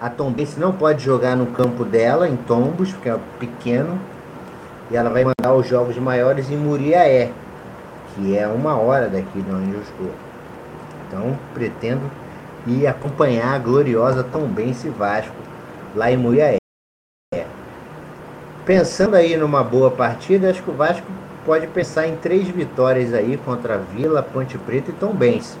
[0.00, 4.00] A Tombense não pode jogar no campo dela, em Tombos, porque é pequeno.
[4.90, 7.30] E ela vai mandar os jogos maiores em Muriaé,
[8.14, 10.10] que é uma hora daqui de onde eu estou.
[11.06, 12.10] Então pretendo
[12.66, 15.36] ir acompanhar a gloriosa Tombense Vasco
[15.94, 16.56] lá em Muriaé.
[18.64, 21.06] Pensando aí numa boa partida, acho que o Vasco
[21.44, 25.58] pode pensar em três vitórias aí contra Vila, Ponte Preta e Tombense.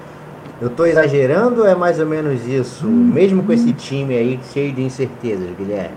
[0.60, 2.86] Eu estou exagerando ou é mais ou menos isso?
[2.86, 5.96] Mesmo com esse time aí cheio de incertezas, Guilherme?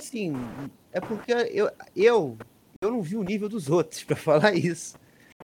[0.00, 0.32] Sim,
[0.90, 2.38] é porque eu, eu,
[2.80, 4.96] eu não vi o nível dos outros para falar isso.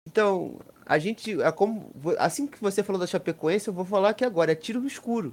[0.09, 4.25] Então, a gente, é como, assim que você falou da Chapecoense, eu vou falar aqui
[4.25, 5.33] agora, é tiro no escuro.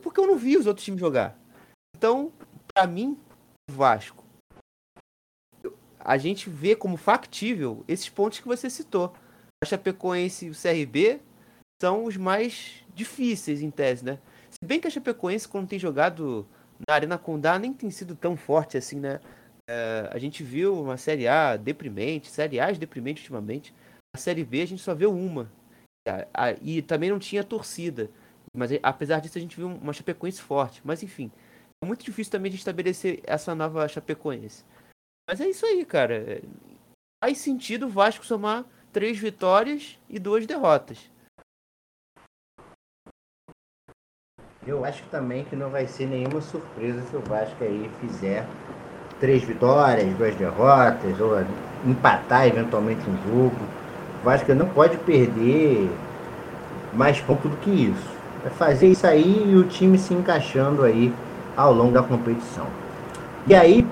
[0.00, 1.38] Porque eu não vi os outros times jogar.
[1.94, 2.32] Então,
[2.72, 3.18] para mim,
[3.70, 4.24] Vasco.
[5.98, 9.12] A gente vê como factível esses pontos que você citou.
[9.62, 11.20] A Chapecoense e o CRB
[11.80, 14.18] são os mais difíceis em tese, né?
[14.50, 16.46] Se bem que a Chapecoense, quando tem jogado
[16.88, 19.20] na Arena Condá, nem tem sido tão forte assim, né?
[19.68, 23.74] É, a gente viu uma Série A deprimente, Série A deprimente ultimamente.
[24.14, 25.50] A Série B a gente só viu uma.
[26.62, 28.10] E também não tinha torcida.
[28.56, 30.80] Mas apesar disso a gente viu uma Chapecoense forte.
[30.84, 31.30] Mas enfim,
[31.82, 34.64] é muito difícil também de estabelecer essa nova Chapecoense.
[35.28, 36.42] Mas é isso aí, cara.
[37.22, 40.98] Faz sentido o Vasco somar três vitórias e duas derrotas.
[44.66, 48.46] Eu acho também que não vai ser nenhuma surpresa se o Vasco aí fizer
[49.18, 51.38] três vitórias, duas derrotas, ou
[51.86, 53.56] empatar eventualmente um jogo.
[54.20, 55.90] O Vasco não pode perder
[56.92, 58.20] mais ponto do que isso.
[58.44, 61.12] É fazer isso aí e o time se encaixando aí
[61.56, 62.66] ao longo da competição.
[63.46, 63.86] E aí,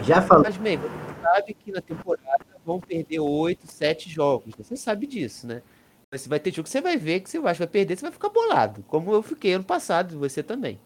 [0.00, 0.44] já falou.
[0.44, 0.90] Mas, bem, você
[1.22, 4.54] sabe que na temporada vão perder oito, sete jogos.
[4.56, 5.62] Você sabe disso, né?
[6.12, 8.28] Você vai ter jogo que você vai ver que você vai perder, você vai ficar
[8.28, 8.82] bolado.
[8.86, 10.78] Como eu fiquei ano passado, você também.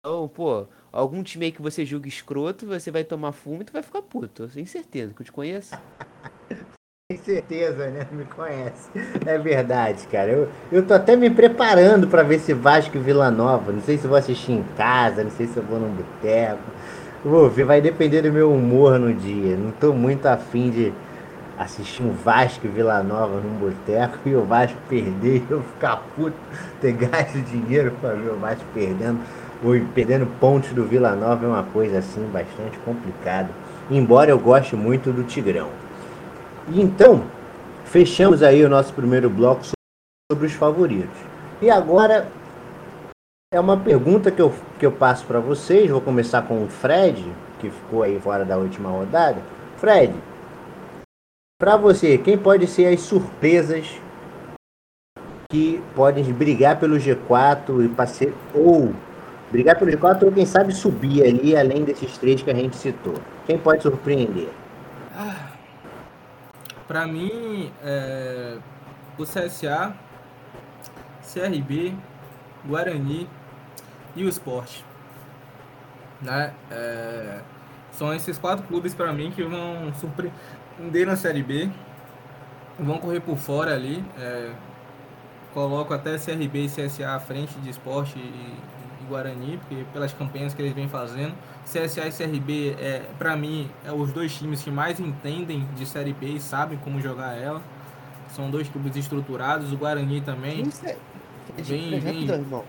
[0.00, 3.72] Então, pô, algum time aí que você julga escroto, você vai tomar fumo e tu
[3.72, 4.44] vai ficar puto.
[4.44, 5.74] Eu tenho certeza que eu te conheço.
[7.08, 8.04] Tem certeza, né?
[8.10, 8.90] Me conhece.
[9.24, 10.28] É verdade, cara.
[10.28, 13.70] Eu, eu tô até me preparando para ver se Vasco e Vila Nova.
[13.70, 16.64] Não sei se vou assistir em casa, não sei se eu vou num boteco.
[17.26, 19.56] Vou ver, vai depender do meu humor no dia.
[19.56, 20.92] Não tô muito afim de
[21.58, 26.04] assistir um Vasco e Vila Nova num boteco e o Vasco perder e eu ficar
[26.14, 26.36] puto,
[26.80, 29.18] ter gasto dinheiro para ver o Vasco perdendo
[29.60, 33.50] ou perdendo pontos do Vila Nova é uma coisa assim bastante complicada.
[33.90, 35.70] Embora eu goste muito do Tigrão.
[36.68, 37.24] E então,
[37.86, 39.62] fechamos aí o nosso primeiro bloco
[40.30, 41.18] sobre os favoritos.
[41.60, 42.28] E agora
[43.56, 45.90] é uma pergunta que eu, que eu passo para vocês.
[45.90, 47.24] Vou começar com o Fred,
[47.58, 49.40] que ficou aí fora da última rodada.
[49.78, 50.14] Fred,
[51.58, 53.98] para você, quem pode ser as surpresas
[55.50, 58.94] que podem brigar pelo G4 e passear, ou
[59.50, 63.14] brigar pelo G4 ou quem sabe subir ali além desses três que a gente citou?
[63.46, 64.50] Quem pode surpreender?
[65.16, 65.52] Ah,
[66.86, 68.58] para mim, é,
[69.16, 69.94] o CSA,
[71.22, 71.94] CRB,
[72.66, 73.26] Guarani
[74.16, 74.80] e o Sport.
[76.20, 76.52] Né?
[76.70, 77.40] É,
[77.92, 81.70] são esses quatro clubes para mim que vão surpreender na Série B.
[82.78, 84.04] Vão correr por fora ali.
[84.18, 84.50] É,
[85.54, 88.54] coloco até CRB e CSA à frente de Sport e,
[89.08, 91.34] Guarani, porque pelas campanhas que eles vêm fazendo.
[91.64, 96.12] CSA e CRB, é, para mim, é os dois times que mais entendem de Série
[96.12, 97.62] B e sabem como jogar ela.
[98.28, 99.72] São dois clubes estruturados.
[99.72, 100.64] O Guarani também.
[101.56, 102.28] Vem, vem...
[102.28, 102.64] irmão.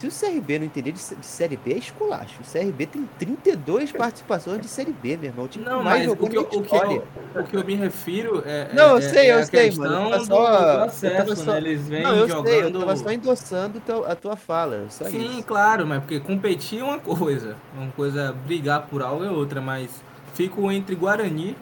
[0.00, 2.40] Se o CRB não entender de, Série B, é esculacho.
[2.40, 5.44] O CRB tem 32 participações de Série B, meu irmão.
[5.44, 7.74] O time não, mais mas o que, eu, o, que eu, o que eu me
[7.74, 8.70] refiro é.
[8.72, 10.10] Não, eu é, sei, é eu sei, mano.
[10.10, 11.58] Eu só, do processo, só, né?
[11.58, 12.48] Eles vêm não, eu jogando.
[12.48, 14.86] Sei, eu tava só endossando a tua fala.
[14.88, 15.42] Sim, isso.
[15.42, 17.56] claro, mas porque competir é uma coisa.
[17.76, 21.54] Uma coisa, brigar por algo é outra, mas fico entre Guarani,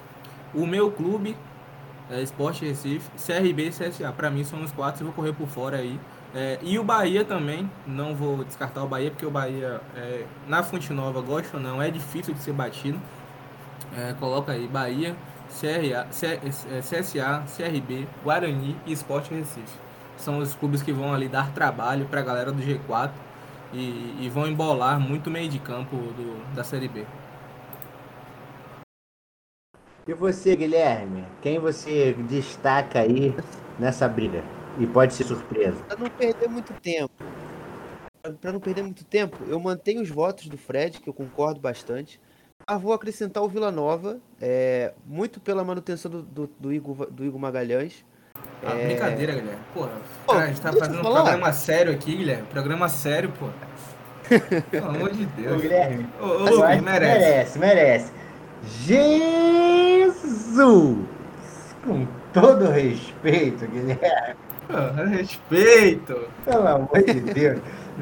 [0.55, 1.37] o meu clube,
[2.09, 4.13] é, Esporte Recife, CRB e CSA.
[4.13, 5.99] Pra mim são os quatro, eu vou correr por fora aí.
[6.35, 10.63] É, e o Bahia também, não vou descartar o Bahia, porque o Bahia, é, na
[10.63, 13.01] Fonte Nova, gosta ou não, é difícil de ser batido.
[13.97, 15.17] É, coloca aí Bahia,
[15.49, 19.79] CRA, CSA, CRB, Guarani e Sport Recife.
[20.19, 23.11] São os clubes que vão ali dar trabalho para a galera do G4
[23.73, 27.05] e, e, vão embolar muito meio de campo do, da Série B.
[30.07, 31.25] E você, Guilherme?
[31.43, 33.35] Quem você destaca aí
[33.79, 34.43] nessa briga?
[34.79, 35.77] E pode ser surpresa.
[35.89, 37.25] Para não perder muito tempo.
[38.41, 42.21] Para não perder muito tempo, eu mantenho os votos do Fred, que eu concordo bastante.
[42.69, 47.25] Mas vou acrescentar o Vila Nova, é, muito pela manutenção do, do, do, Igor, do
[47.25, 48.05] Igor Magalhães.
[48.63, 48.87] Ah, é...
[48.89, 49.63] brincadeira, Guilherme.
[49.73, 49.93] Porra,
[50.27, 52.47] pô, cara, a gente tá fazendo um programa sério aqui, Guilherme.
[52.49, 53.47] Programa sério, pô.
[54.71, 55.57] Pelo amor de Deus.
[55.57, 56.83] Ô, Guilherme, Ô, ô, merece.
[56.83, 58.13] merece, merece.
[58.85, 60.19] Jesus!
[61.85, 64.37] Com todo respeito, Guilherme.
[65.09, 66.29] Respeito.
[66.45, 67.61] Pelo amor de Deus.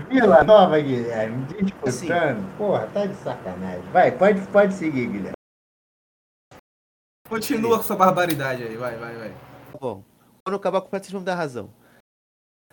[0.09, 2.39] Vila Nova, Guilherme, disputando.
[2.39, 2.57] Assim.
[2.59, 3.83] Porra, tá de sacanagem.
[3.93, 5.37] Vai, pode, pode seguir, Guilherme.
[7.29, 9.31] Continua com sua barbaridade aí, vai, vai, vai.
[9.31, 10.05] Tá bom.
[10.45, 11.71] Quando eu acabar com o vocês vão me dar razão.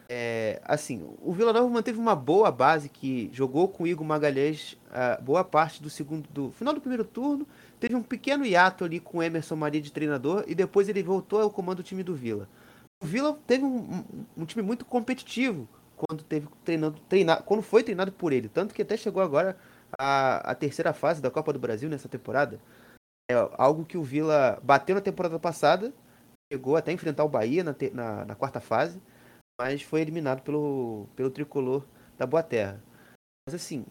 [0.07, 4.77] É, assim, o Vila Nova manteve uma boa base que jogou com o Igor Magalhães
[4.91, 7.47] a boa parte do segundo, do final do primeiro turno.
[7.79, 11.41] Teve um pequeno hiato ali com o Emerson Maria de treinador e depois ele voltou
[11.41, 12.47] ao comando do time do Vila.
[13.03, 18.13] O Vila teve um, um- time muito competitivo quando teve treinando, treinar, quando foi treinado
[18.13, 19.57] por ele, tanto que até chegou agora
[19.99, 22.61] a, a terceira fase da Copa do Brasil nessa temporada.
[23.29, 25.93] É algo que o Vila bateu na temporada passada
[26.51, 29.01] chegou até enfrentar o Bahia na, na, na quarta fase,
[29.59, 31.85] mas foi eliminado pelo, pelo tricolor
[32.17, 32.81] da Boa Terra.
[33.45, 33.85] Mas assim,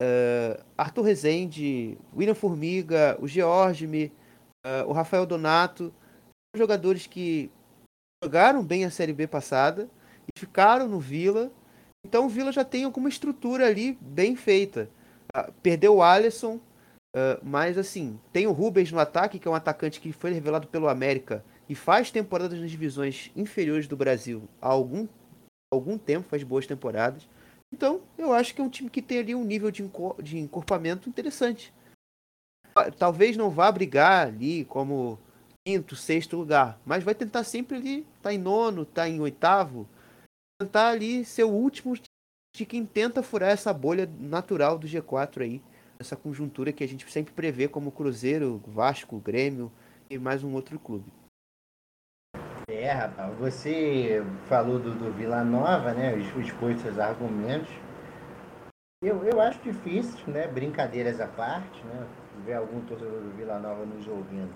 [0.00, 4.12] eh, Arthur Rezende, William Formiga, o Georgime,
[4.64, 5.92] eh, o Rafael Donato,
[6.54, 7.50] jogadores que
[8.22, 9.90] jogaram bem a Série B passada
[10.32, 11.50] e ficaram no Vila.
[12.06, 14.88] Então o Vila já tem alguma estrutura ali bem feita.
[15.34, 16.60] Ah, perdeu o Alisson,
[17.14, 20.68] ah, mas assim, tem o Rubens no ataque, que é um atacante que foi revelado
[20.68, 25.08] pelo América e faz temporadas nas divisões inferiores do Brasil há algum,
[25.72, 27.28] algum tempo, faz boas temporadas.
[27.72, 29.82] Então, eu acho que é um time que tem ali um nível de,
[30.22, 31.72] de encorpamento interessante.
[32.98, 35.18] Talvez não vá brigar ali como
[35.64, 39.88] quinto, sexto lugar, mas vai tentar sempre ali, tá em nono, tá em oitavo,
[40.60, 41.94] tentar ali ser o último
[42.54, 45.62] de quem tenta furar essa bolha natural do G4 aí,
[45.98, 49.70] essa conjuntura que a gente sempre prevê como Cruzeiro, Vasco, Grêmio
[50.10, 51.10] e mais um outro clube.
[52.68, 56.14] É, rapaz, você falou do, do Vila Nova, né?
[56.14, 57.70] ex- Expôs seus argumentos.
[59.02, 60.46] Eu, eu acho difícil, né?
[60.46, 62.06] Brincadeiras à parte, né?
[62.44, 64.52] Ver algum torcedor do Vila Nova nos ouvindo.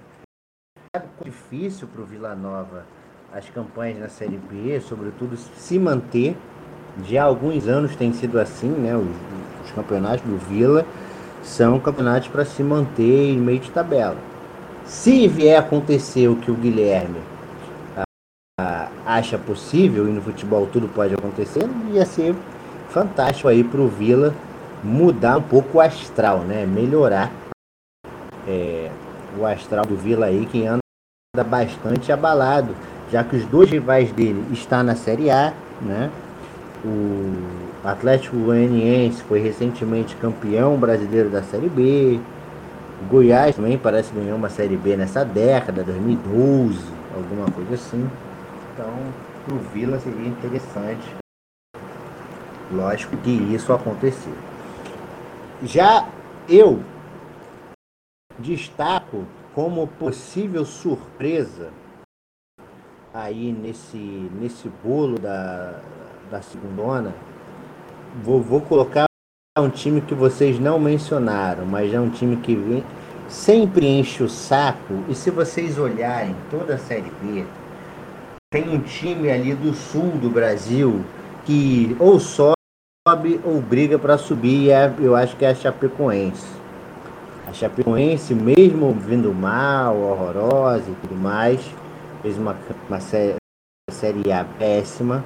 [0.95, 2.85] É difícil para o Vila Nova
[3.33, 6.37] as campanhas na Série B, sobretudo se manter.
[7.05, 8.97] Já há alguns anos tem sido assim, né?
[8.97, 9.07] Os,
[9.67, 10.87] os campeonatos do Vila
[11.43, 14.17] são campeonatos para se manter em meio de tabela.
[14.85, 17.21] Se vier acontecer o que o Guilherme
[19.05, 22.35] acha possível, e no futebol tudo pode acontecer, ia ser
[22.89, 24.35] fantástico aí pro Vila
[24.83, 26.65] mudar um pouco o astral, né?
[26.65, 27.31] Melhorar
[28.49, 28.91] é,
[29.39, 30.81] o astral do Vila aí, que anda
[31.45, 32.75] bastante abalado,
[33.11, 36.11] já que os dois rivais dele estão na Série A, né?
[36.85, 37.33] O
[37.85, 42.21] Atlético Goianiense foi recentemente campeão brasileiro da Série B.
[43.03, 46.79] O Goiás também parece ganhou uma Série B nessa década, 2012,
[47.15, 48.09] alguma coisa assim.
[48.73, 48.93] Então,
[49.45, 51.17] pro Vila seria interessante.
[52.73, 54.35] Lógico que isso acontecer.
[55.63, 56.07] Já
[56.49, 56.81] eu
[58.39, 61.73] destaco como possível surpresa
[63.13, 63.97] aí nesse,
[64.39, 65.81] nesse bolo da,
[66.31, 67.15] da segundona,
[68.23, 69.07] vou, vou colocar
[69.59, 72.85] um time que vocês não mencionaram, mas é um time que vem,
[73.27, 75.03] sempre enche o saco.
[75.09, 77.47] E se vocês olharem toda a Série B,
[78.53, 81.03] tem um time ali do sul do Brasil
[81.47, 82.55] que ou sobe
[83.45, 84.65] ou briga para subir.
[84.65, 86.66] E é- eu acho que é a Chapecoense.
[87.57, 91.59] Chapecoense, mesmo vindo mal, horrorosa e tudo mais,
[92.21, 92.55] fez uma,
[92.87, 93.37] uma sé-
[93.91, 95.25] série A péssima.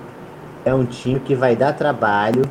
[0.64, 2.42] É um time que vai dar trabalho.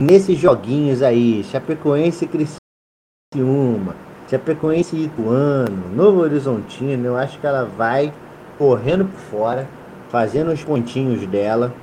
[0.00, 3.94] Nesses joguinhos aí, Chapecoense Criciúma,
[4.26, 8.14] Chapecoense Ituano, Novo Horizontino, eu acho que ela vai
[8.56, 9.68] correndo por fora,
[10.08, 11.74] fazendo os pontinhos dela,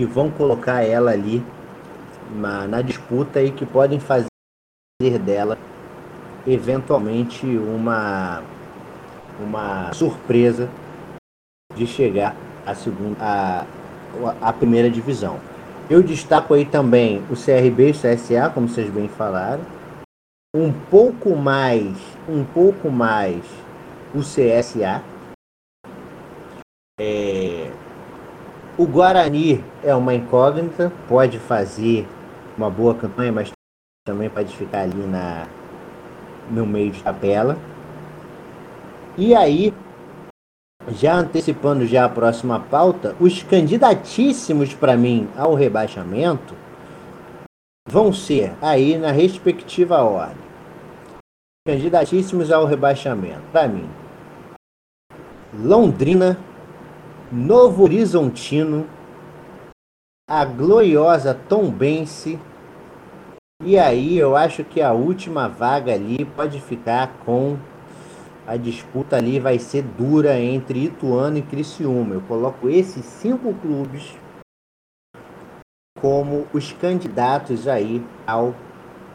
[0.00, 1.44] que vão colocar ela ali
[2.34, 4.28] na, na disputa e que podem fazer
[5.24, 5.58] dela
[6.46, 8.42] eventualmente uma
[9.38, 10.68] uma surpresa
[11.74, 13.66] de chegar à segunda a,
[14.40, 15.38] a primeira divisão.
[15.88, 19.62] Eu destaco aí também o CRB e o CSA, como vocês bem falaram.
[20.54, 21.96] Um pouco mais,
[22.28, 23.44] um pouco mais
[24.14, 25.02] o CSA.
[26.98, 27.70] É,
[28.78, 32.08] o Guarani é uma incógnita, pode fazer
[32.56, 33.52] uma boa campanha, mas
[34.04, 35.46] também pode ficar ali na,
[36.50, 37.56] no meio de tabela.
[39.16, 39.72] E aí,
[40.88, 46.54] já antecipando já a próxima pauta, os candidatíssimos para mim ao rebaixamento
[47.88, 50.46] vão ser aí na respectiva ordem.
[51.66, 53.88] Candidatíssimos ao rebaixamento, para mim.
[55.54, 56.38] Londrina,
[57.32, 58.86] Novo Horizontino,
[60.28, 62.38] a gloriosa Tombense
[63.64, 67.56] E aí eu acho que a última vaga ali pode ficar com
[68.46, 72.14] a disputa ali vai ser dura entre Ituano e Criciúma.
[72.14, 74.14] Eu coloco esses cinco clubes
[76.00, 78.54] como os candidatos aí ao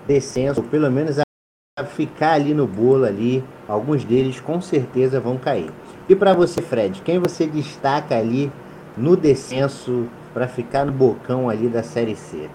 [0.06, 3.44] descenso, pelo menos a ficar ali no bolo ali.
[3.68, 5.72] Alguns deles com certeza vão cair.
[6.10, 8.52] E para você, Fred, quem você destaca ali
[8.98, 12.50] no descenso para ficar no bocão ali da Série C?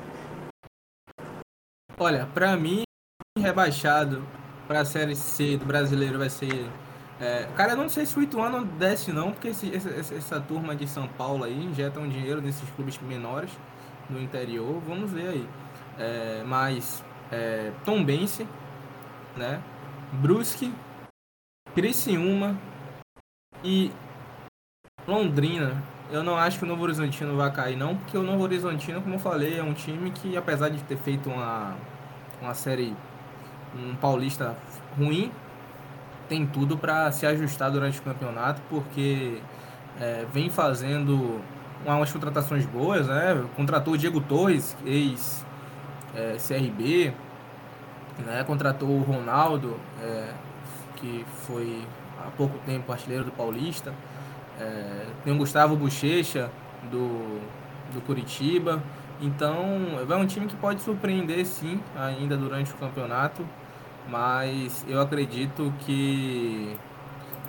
[1.99, 2.82] Olha, para mim,
[3.38, 4.22] rebaixado
[4.68, 6.70] para a Série C do brasileiro vai ser.
[7.18, 10.86] É, cara, eu não sei se o Ituano desce não, porque esse, essa, turma de
[10.86, 13.51] São Paulo aí injetam dinheiro nesses clubes menores
[14.11, 14.78] no interior.
[14.86, 15.49] Vamos ver aí.
[15.99, 18.47] É, mas é, Tom Bense,
[19.34, 19.62] né?
[20.20, 20.70] Brusque,
[21.74, 22.59] Criciúma
[23.64, 23.90] e
[25.09, 25.82] Londrina.
[26.11, 29.16] Eu não acho que o Novo Horizontino vai cair, não, porque o Novo Horizontino, como
[29.16, 31.74] eu falei, é um time que, apesar de ter feito uma,
[32.40, 32.94] uma série,
[33.74, 34.57] um paulista
[34.96, 35.32] ruim,
[36.28, 39.40] tem tudo para se ajustar durante o campeonato, porque
[40.00, 41.40] é, vem fazendo
[41.84, 43.44] umas contratações boas, né?
[43.57, 45.44] Contratou o Diego Torres, ex-CRB,
[47.09, 47.12] é,
[48.22, 48.44] né?
[48.44, 50.30] Contratou o Ronaldo, é,
[50.96, 51.84] que foi
[52.24, 53.92] há pouco tempo artilheiro do Paulista.
[54.59, 56.50] É, tem o Gustavo Bochecha,
[56.90, 57.40] do,
[57.92, 58.82] do Curitiba.
[59.20, 63.46] Então, é um time que pode surpreender sim, ainda durante o campeonato.
[64.09, 66.76] Mas eu acredito que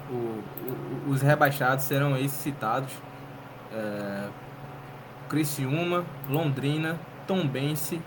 [0.09, 0.13] o,
[1.07, 2.91] o, os rebaixados serão esses citados.
[3.71, 4.29] É,
[5.29, 6.97] Criciúma, Londrina,
[7.27, 8.01] Tombense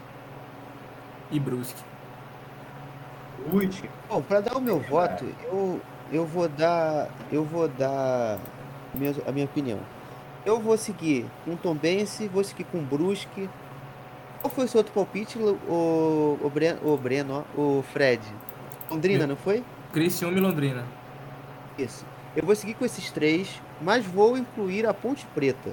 [1.30, 1.82] e Brusque.
[4.08, 5.80] Bom, para dar o meu voto, eu,
[6.10, 7.08] eu vou dar.
[7.30, 8.38] Eu vou dar
[8.96, 9.80] minha, a minha opinião.
[10.44, 13.48] Eu vou seguir com Tom Bense, vou seguir com Brusque.
[14.40, 18.22] Qual foi o seu outro palpite, o, o, Breno, o Breno, o Fred?
[18.90, 19.62] Londrina, não foi?
[19.92, 20.84] Criciúma e Londrina.
[21.78, 22.06] Isso.
[22.34, 25.70] Eu vou seguir com esses três, mas vou incluir a Ponte Preta.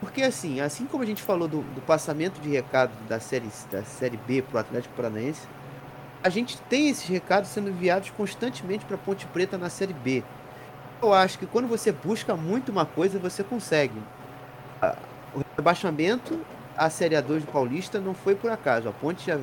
[0.00, 3.82] Porque assim, assim como a gente falou do, do passamento de recado da série, da
[3.82, 5.46] série B para o Atlético Paranaense,
[6.22, 10.22] a gente tem esses recados sendo enviados constantemente para Ponte Preta na Série B.
[11.00, 14.00] Eu acho que quando você busca muito uma coisa, você consegue.
[15.34, 16.40] O rebaixamento
[16.76, 18.88] à Série A2 do Paulista não foi por acaso.
[18.88, 19.38] A Ponte já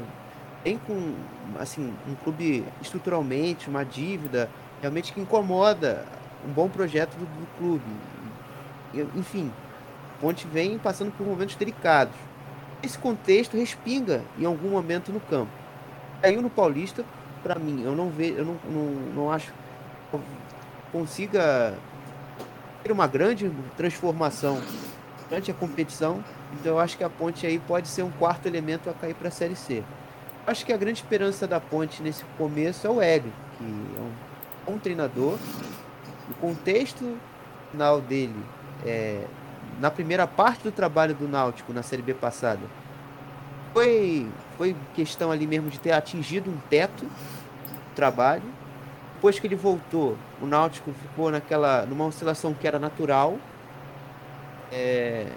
[0.64, 1.16] tem com
[1.60, 4.49] assim, um clube estruturalmente, uma dívida
[4.82, 6.06] realmente que incomoda
[6.45, 9.10] um bom projeto do, do clube.
[9.16, 9.51] Enfim,
[10.18, 12.16] a Ponte vem passando por momentos delicados.
[12.84, 15.66] Esse contexto respinga em algum momento no campo
[16.26, 17.06] caiu no Paulista,
[17.43, 19.53] para mim, eu não vejo, eu não, não, não acho
[20.92, 21.78] consiga
[22.84, 24.62] ter uma grande transformação
[25.28, 26.24] durante a competição.
[26.54, 29.28] Então eu acho que a Ponte aí pode ser um quarto elemento a cair para
[29.28, 29.84] a Série C.
[30.48, 34.12] Acho que a grande esperança da Ponte nesse começo é o Hélio, que é um
[34.66, 35.40] bom treinador.
[36.30, 37.18] O contexto
[37.72, 38.36] final dele,
[38.86, 39.26] é,
[39.80, 42.62] na primeira parte do trabalho do Náutico na Série B passada,
[43.74, 44.28] foi,
[44.58, 48.44] foi questão ali mesmo de ter atingido um teto do trabalho.
[49.16, 53.38] Depois que ele voltou, o Náutico ficou naquela numa oscilação que era natural.
[54.72, 55.28] É,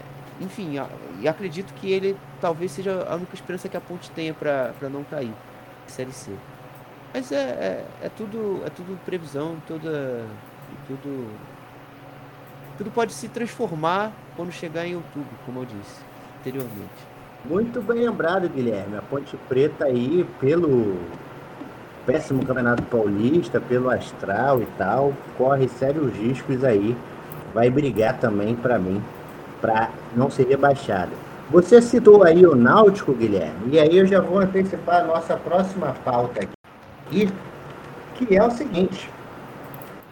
[0.40, 0.76] enfim,
[1.20, 5.04] e acredito que ele talvez seja a única esperança que a Ponte tenha para não
[5.04, 5.32] cair
[5.86, 6.32] Série C.
[7.12, 10.24] Mas é, é, é, tudo é tudo previsão, toda
[10.86, 11.28] tudo
[12.76, 16.00] tudo pode se transformar quando chegar em outubro, como eu disse
[16.38, 17.08] anteriormente.
[17.44, 18.96] Muito bem lembrado, Guilherme.
[18.96, 20.96] A Ponte Preta aí, pelo
[22.08, 26.96] péssimo Campeonato Paulista, pelo Astral e tal, corre sérios riscos aí.
[27.52, 29.02] Vai brigar também para mim,
[29.60, 31.12] para não ser rebaixado.
[31.50, 35.94] Você citou aí o Náutico, Guilherme, e aí eu já vou antecipar a nossa próxima
[36.02, 37.30] pauta aqui,
[38.14, 39.10] que é o seguinte.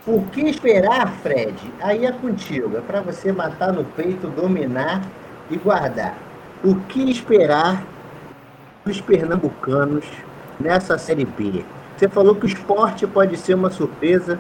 [0.06, 1.56] O que esperar, Fred?
[1.80, 2.76] Aí é contigo.
[2.76, 5.02] É para você matar no peito, dominar
[5.50, 6.14] e guardar.
[6.62, 7.82] O que esperar
[8.84, 10.04] dos pernambucanos
[10.60, 11.64] nessa Série B?
[11.96, 14.38] Você falou que o esporte pode ser uma surpresa.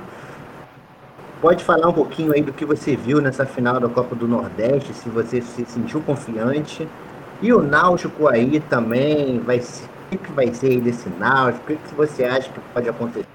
[1.40, 4.92] Pode falar um pouquinho aí do que você viu nessa final da Copa do Nordeste,
[4.92, 6.86] se você se sentiu confiante.
[7.40, 9.88] E o Náutico aí também vai ser.
[10.12, 11.72] O que vai ser aí desse Náutico?
[11.72, 13.26] O que você acha que pode acontecer?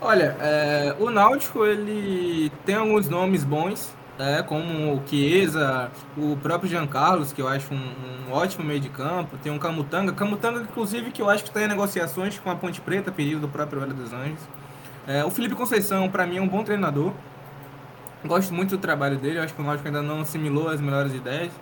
[0.00, 6.68] Olha, é, o Náutico ele tem alguns nomes bons, é, como o Chiesa, o próprio
[6.68, 7.76] Jean Carlos, que eu acho um,
[8.28, 11.62] um, ótimo meio de campo, tem um Camutanga, Camutanga, inclusive, que eu acho que está
[11.62, 14.40] em negociações com a Ponte Preta, pedido do próprio Hélio dos Anjos.
[15.06, 17.12] É, o Felipe Conceição, para mim, é um bom treinador.
[18.24, 21.14] Gosto muito do trabalho dele, eu acho que o Náutico ainda não assimilou as melhores
[21.14, 21.52] ideias.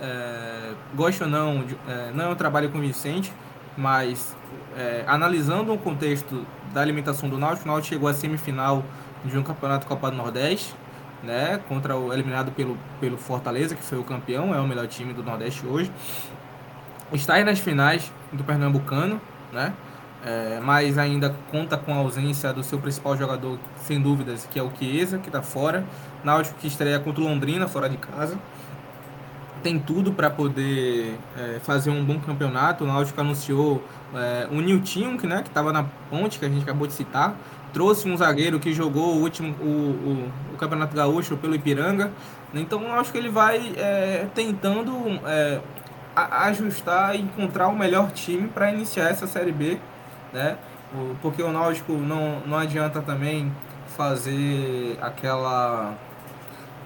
[0.00, 3.32] é, goste ou não, é, não é um trabalho convincente,
[3.74, 4.36] mas
[4.76, 8.84] é, analisando o contexto da alimentação do Náutico, o Náutico chegou à semifinal
[9.24, 10.74] de um campeonato Copa do Nordeste,
[11.22, 15.12] né, contra o eliminado pelo, pelo Fortaleza, que foi o campeão, é o melhor time
[15.12, 15.90] do Nordeste hoje.
[17.12, 19.20] Está aí nas finais do Pernambucano,
[19.52, 19.74] né?
[20.24, 24.62] É, mas ainda conta com a ausência do seu principal jogador, sem dúvidas, que é
[24.62, 25.84] o Chiesa, que está fora.
[26.22, 28.38] Náutico que estreia contra o Londrina, fora de casa.
[29.62, 32.84] Tem tudo para poder é, fazer um bom campeonato.
[32.84, 33.82] O Náutico anunciou
[34.14, 37.36] é, o Nilton, que né, estava na ponte, que a gente acabou de citar.
[37.72, 42.12] Trouxe um zagueiro que jogou o último o, o, o Campeonato Gaúcho pelo Ipiranga.
[42.54, 44.92] Então acho que ele vai é, tentando
[45.26, 45.60] é,
[46.14, 49.78] ajustar e encontrar o melhor time para iniciar essa Série B
[50.32, 50.56] né?
[51.20, 53.52] Porque o Náutico não, não adianta também
[53.96, 55.94] fazer aquela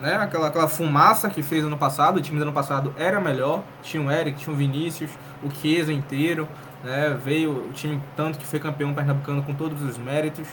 [0.01, 3.63] né, aquela, aquela fumaça que fez ano passado, o time do ano passado era melhor,
[3.83, 5.11] tinha o Eric, tinha o Vinícius,
[5.43, 6.47] o Chiesa inteiro,
[6.85, 10.47] né, veio o time tanto que foi campeão pernambucano com todos os méritos.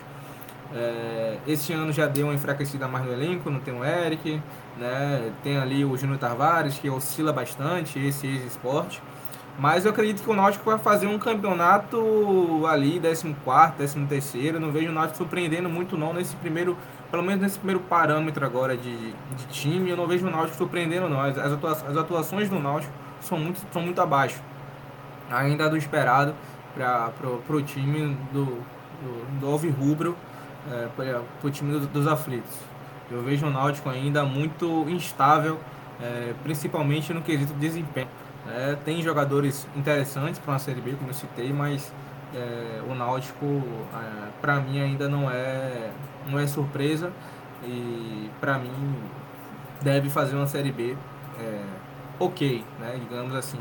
[0.75, 4.41] É, esse ano já deu uma enfraquecida mais no elenco, não tem o Eric,
[4.77, 9.01] né, tem ali o Júnior Tavares que oscila bastante, esse ex-esporte.
[9.57, 14.89] Mas eu acredito que o Náutico vai fazer um campeonato ali, 14, 13 Não vejo
[14.89, 16.75] o Náutico surpreendendo muito não nesse primeiro,
[17.11, 19.91] pelo menos nesse primeiro parâmetro agora de, de time.
[19.91, 21.21] Eu não vejo o Náutico surpreendendo não.
[21.21, 24.41] As, atuações, as atuações do Náutico são muito, são muito abaixo.
[25.29, 26.33] Ainda do esperado
[26.73, 30.17] para o time do, do, do Alvirrubro,
[30.71, 32.57] é, para o time dos, dos aflitos.
[33.11, 35.59] Eu vejo o Náutico ainda muito instável,
[36.01, 38.07] é, principalmente no quesito desempenho.
[38.47, 41.93] É, tem jogadores interessantes para uma Série B, como eu citei, mas
[42.33, 45.91] é, o Náutico, é, para mim, ainda não é,
[46.27, 47.11] não é surpresa
[47.63, 48.95] e, para mim,
[49.81, 50.97] deve fazer uma Série B
[51.39, 51.63] é,
[52.19, 53.59] ok, né, digamos assim,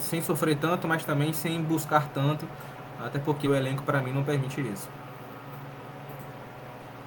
[0.00, 2.44] sem sofrer tanto, mas também sem buscar tanto,
[3.00, 4.88] até porque o elenco, para mim, não permite isso.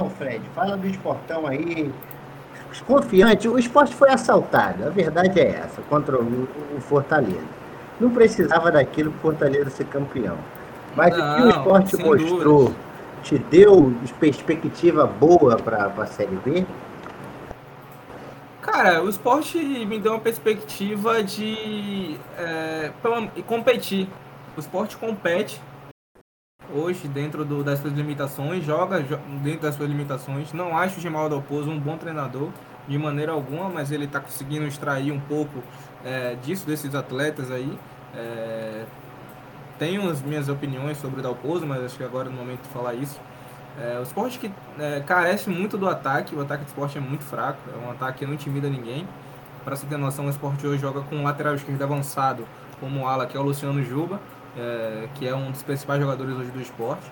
[0.01, 1.91] Então, Fred, fala do esportão aí,
[2.87, 3.47] confiante.
[3.47, 7.61] O esporte foi assaltado, a verdade é essa, contra o, o Fortaleza.
[7.99, 10.37] Não precisava daquilo para o Fortaleza ser campeão.
[10.95, 12.79] Mas não, o que o esporte mostrou dúvida.
[13.21, 16.65] te deu perspectiva boa para a Série B?
[18.63, 22.91] Cara, o esporte me deu uma perspectiva de é,
[23.45, 24.09] competir.
[24.57, 25.61] O esporte compete
[26.73, 28.99] hoje dentro do, das suas limitações, joga
[29.43, 30.53] dentro das suas limitações.
[30.53, 32.49] Não acho o Gemaldo Alpozo um bom treinador
[32.87, 35.63] de maneira alguma, mas ele está conseguindo extrair um pouco
[36.03, 37.77] é, disso desses atletas aí.
[38.15, 38.85] É,
[39.77, 42.69] tenho as minhas opiniões sobre o Dalpozo, mas acho que agora é o momento de
[42.69, 43.19] falar isso.
[43.79, 47.23] É, o esporte que é, carece muito do ataque, o ataque do esporte é muito
[47.23, 49.07] fraco, é um ataque que não intimida ninguém.
[49.63, 52.45] Para você ter noção, o esporte hoje joga com um lateral esquerdo avançado,
[52.79, 54.19] como o ala, que é o Luciano Juba,
[54.57, 57.11] é, que é um dos principais jogadores hoje do esporte.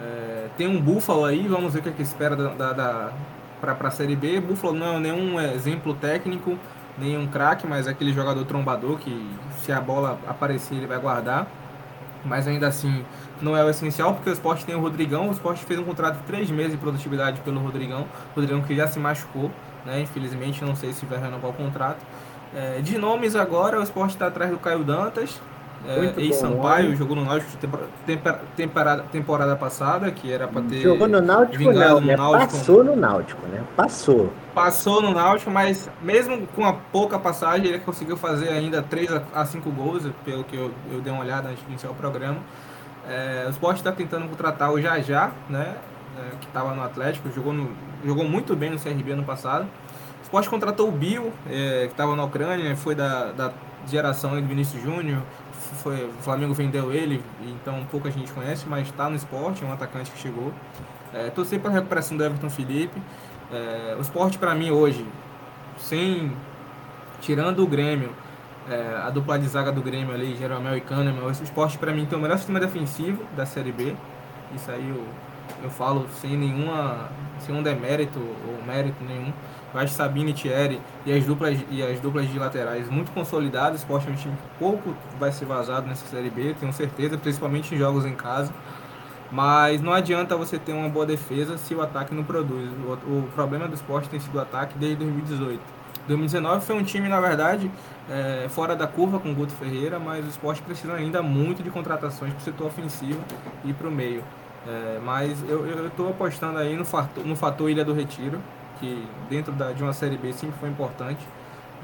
[0.00, 3.12] É, tem um Búfalo aí, vamos ver o que, é que espera da, da, da
[3.60, 4.40] para a Série B.
[4.40, 6.58] Búfalo não é nenhum exemplo técnico,
[6.98, 11.46] nenhum craque, mas é aquele jogador trombador que se a bola aparecer ele vai guardar.
[12.24, 13.04] Mas ainda assim
[13.40, 15.28] não é o essencial, porque o esporte tem o Rodrigão.
[15.28, 18.06] O esporte fez um contrato de três meses de produtividade pelo Rodrigão.
[18.34, 19.50] Rodrigão que já se machucou,
[19.84, 20.00] né?
[20.00, 22.04] Infelizmente, não sei se vai renovar o contrato.
[22.54, 25.40] É, de nomes agora, o esporte está atrás do Caio Dantas,
[25.84, 27.52] é, ex-Sampaio, jogou no Náutico
[28.56, 30.80] temporada, temporada passada, que era para ter.
[30.80, 32.16] Jogou no Náutico, não, no né?
[32.16, 32.52] Náutico.
[32.52, 33.62] Passou no Náutico, né?
[33.76, 34.32] Passou.
[34.54, 39.44] Passou no Náutico, mas mesmo com a pouca passagem, ele conseguiu fazer ainda 3 a
[39.44, 42.38] 5 gols, pelo que eu, eu dei uma olhada antes de iniciar o programa.
[43.08, 45.76] É, o Sport está tentando contratar o Jajá, né?
[46.18, 47.70] É, que estava no Atlético, jogou, no,
[48.04, 49.66] jogou muito bem no CRB ano passado.
[50.20, 53.52] O Sport contratou o Bill, é, que estava na Ucrânia, foi da, da
[53.86, 55.22] geração do Vinícius Júnior,
[55.74, 59.72] foi, o Flamengo vendeu ele, então pouca gente conhece, mas está no esporte, é um
[59.72, 60.52] atacante que chegou.
[61.12, 63.00] É, sempre pela recuperação do Everton Felipe.
[63.52, 65.06] É, o esporte para mim hoje,
[65.78, 66.32] sem
[67.20, 68.10] tirando o Grêmio,
[68.68, 72.04] é, a dupla de zaga do Grêmio ali, Jeromel e Kahneman, o esporte para mim
[72.06, 73.94] tem o melhor sistema defensivo da Série B.
[74.54, 75.04] Isso aí eu,
[75.62, 79.32] eu falo sem nenhuma, sem um demérito ou mérito nenhum.
[79.72, 83.80] Eu acho Sabine Thierry e as duplas, e as duplas de laterais muito consolidadas.
[83.80, 87.18] O Sport é um time que pouco vai ser vazado nessa Série B, tenho certeza,
[87.18, 88.52] principalmente em jogos em casa.
[89.30, 92.70] Mas não adianta você ter uma boa defesa se o ataque não produz.
[92.72, 95.60] O, o problema do esporte tem sido o ataque desde 2018.
[96.06, 97.70] 2019 foi um time, na verdade,
[98.08, 101.70] é, fora da curva com o Guto Ferreira, mas o esporte precisa ainda muito de
[101.70, 103.20] contratações para o setor ofensivo
[103.64, 104.22] e para o meio.
[104.66, 108.40] É, mas eu estou apostando aí no fator, no fator Ilha do Retiro
[108.78, 111.20] que dentro da, de uma Série B sempre foi importante.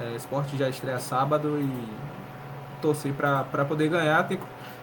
[0.01, 1.89] É, esporte já estreia sábado e
[2.81, 4.27] torcer para poder ganhar.
[4.27, 4.39] Tem,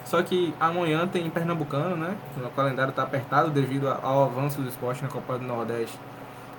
[0.06, 2.16] só que amanhã tem Pernambucano, né?
[2.38, 6.00] O calendário está apertado devido ao avanço do esporte na Copa do Nordeste.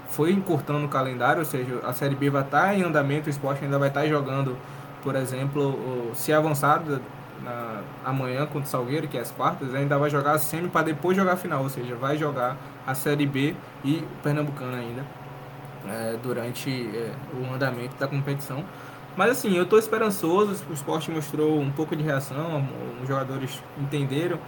[0.08, 3.30] Foi encurtando o calendário, ou seja, a Série B vai estar tá em andamento, o
[3.30, 4.56] esporte ainda vai estar tá jogando,
[5.02, 7.00] por exemplo, se avançado
[7.42, 10.82] na, amanhã contra o Salgueiro, que é as quartas, ainda vai jogar a semi para
[10.82, 15.04] depois jogar a final, ou seja, vai jogar a Série B e o Pernambucano ainda
[15.88, 18.64] é, durante é, o andamento da competição.
[19.16, 22.66] Mas assim, eu estou esperançoso, o esporte mostrou um pouco de reação,
[23.02, 24.38] os jogadores entenderam,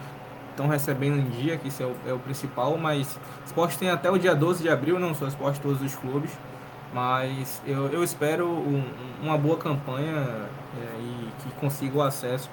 [0.50, 3.90] estão recebendo em dia, que isso é o, é o, principal, mas o esporte tem
[3.90, 6.30] até o dia 12 de abril, não só o esporte todos os clubes,
[6.94, 8.84] mas eu, eu espero um,
[9.20, 12.48] uma boa campanha é, e que consiga o acesso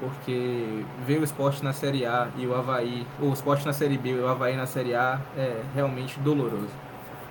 [0.00, 3.98] porque ver o esporte na Série A e o Havaí, ou o esporte na Série
[3.98, 6.68] B e o Havaí na Série A é realmente doloroso.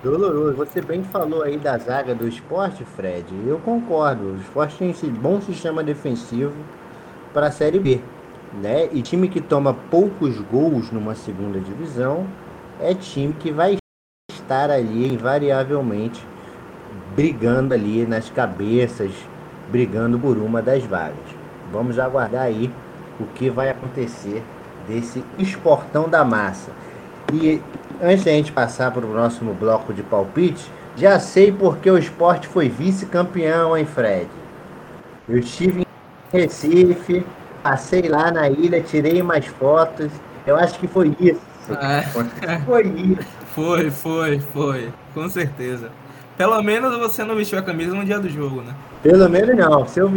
[0.03, 0.55] Doloroso.
[0.57, 3.27] Você bem falou aí da zaga do esporte, Fred.
[3.47, 4.33] Eu concordo.
[4.33, 6.53] O esporte tem esse bom sistema defensivo
[7.33, 8.01] para a Série B.
[8.61, 8.89] Né?
[8.91, 12.27] E time que toma poucos gols numa segunda divisão
[12.79, 13.77] é time que vai
[14.31, 16.25] estar ali invariavelmente
[17.15, 19.11] brigando ali nas cabeças,
[19.69, 21.36] brigando por uma das vagas.
[21.71, 22.71] Vamos aguardar aí
[23.19, 24.43] o que vai acontecer
[24.87, 26.71] desse esportão da massa.
[27.33, 27.61] E
[28.01, 32.47] antes da gente passar para o próximo bloco de palpite, já sei porque o esporte
[32.47, 34.27] foi vice-campeão, hein, Fred?
[35.27, 37.25] Eu estive em Recife,
[37.61, 40.11] passei lá na ilha, tirei umas fotos.
[40.45, 41.41] Eu acho que foi isso.
[41.69, 42.01] É.
[42.65, 43.27] Foi isso.
[43.53, 44.93] Foi, foi, foi.
[45.13, 45.91] Com certeza.
[46.37, 48.73] Pelo menos você não vestiu a camisa no dia do jogo, né?
[49.03, 49.87] Pelo menos não.
[49.87, 50.09] Se eu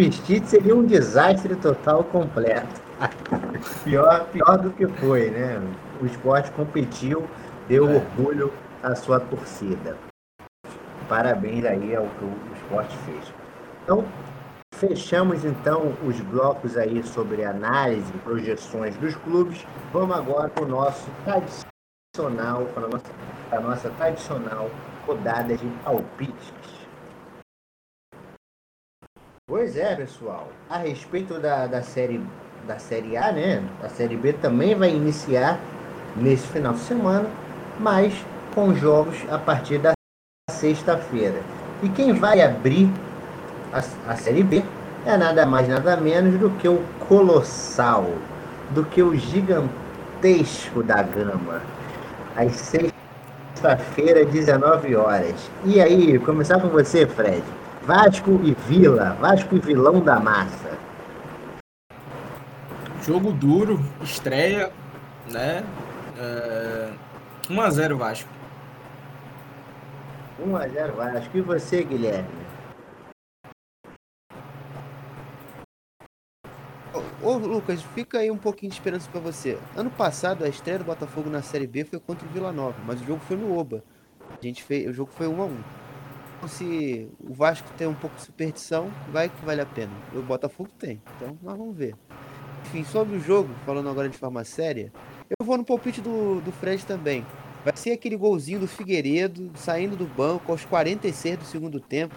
[0.44, 2.80] seria um desastre total completo.
[3.84, 5.60] pior, pior do que foi, né?
[6.00, 7.24] O esporte competiu,
[7.68, 7.96] deu é.
[7.96, 8.52] orgulho
[8.82, 9.96] à sua torcida.
[11.08, 13.32] Parabéns aí ao que o esporte fez.
[13.84, 14.04] Então,
[14.74, 19.66] fechamos então os blocos aí sobre análise e projeções dos clubes.
[19.92, 23.12] Vamos agora para o nosso tradicional, para a nossa,
[23.50, 24.70] para a nossa tradicional
[25.06, 26.52] rodada de palpites.
[29.50, 30.46] Pois é, pessoal.
[30.68, 32.24] A respeito da, da, série,
[32.68, 33.60] da Série A, né?
[33.82, 35.58] A Série B também vai iniciar
[36.16, 37.28] nesse final de semana,
[37.76, 38.14] mas
[38.54, 39.90] com jogos a partir da
[40.48, 41.40] sexta-feira.
[41.82, 42.88] E quem vai abrir
[43.72, 43.78] a,
[44.12, 44.62] a Série B
[45.04, 48.06] é nada mais, nada menos do que o colossal,
[48.70, 51.60] do que o gigantesco da gama.
[52.36, 55.50] Às sexta-feira, 19 horas.
[55.64, 57.42] E aí, começar com você, Fred.
[57.82, 60.78] Vasco e Vila, Vasco e Vilão da Massa.
[63.02, 64.70] Jogo duro, estreia,
[65.30, 65.64] né?
[66.18, 66.92] É...
[67.48, 68.28] 1x0 Vasco.
[70.44, 71.38] 1x0 Vasco.
[71.38, 72.28] E você, Guilherme?
[77.22, 79.58] Ô, Lucas, fica aí um pouquinho de esperança para você.
[79.74, 83.00] Ano passado, a estreia do Botafogo na Série B foi contra o Vila Nova, mas
[83.00, 83.82] o jogo foi no Oba.
[84.30, 85.89] A gente fez, o jogo foi 1 a 1 então,
[86.48, 89.92] se o Vasco tem um pouco de superstição, vai que vale a pena.
[90.14, 91.94] O Botafogo tem, então nós vamos ver.
[92.66, 94.92] Enfim, sobre o jogo, falando agora de forma séria,
[95.28, 97.24] eu vou no palpite do, do Fred também.
[97.64, 102.14] Vai ser aquele golzinho do Figueiredo saindo do banco aos 46 do segundo tempo,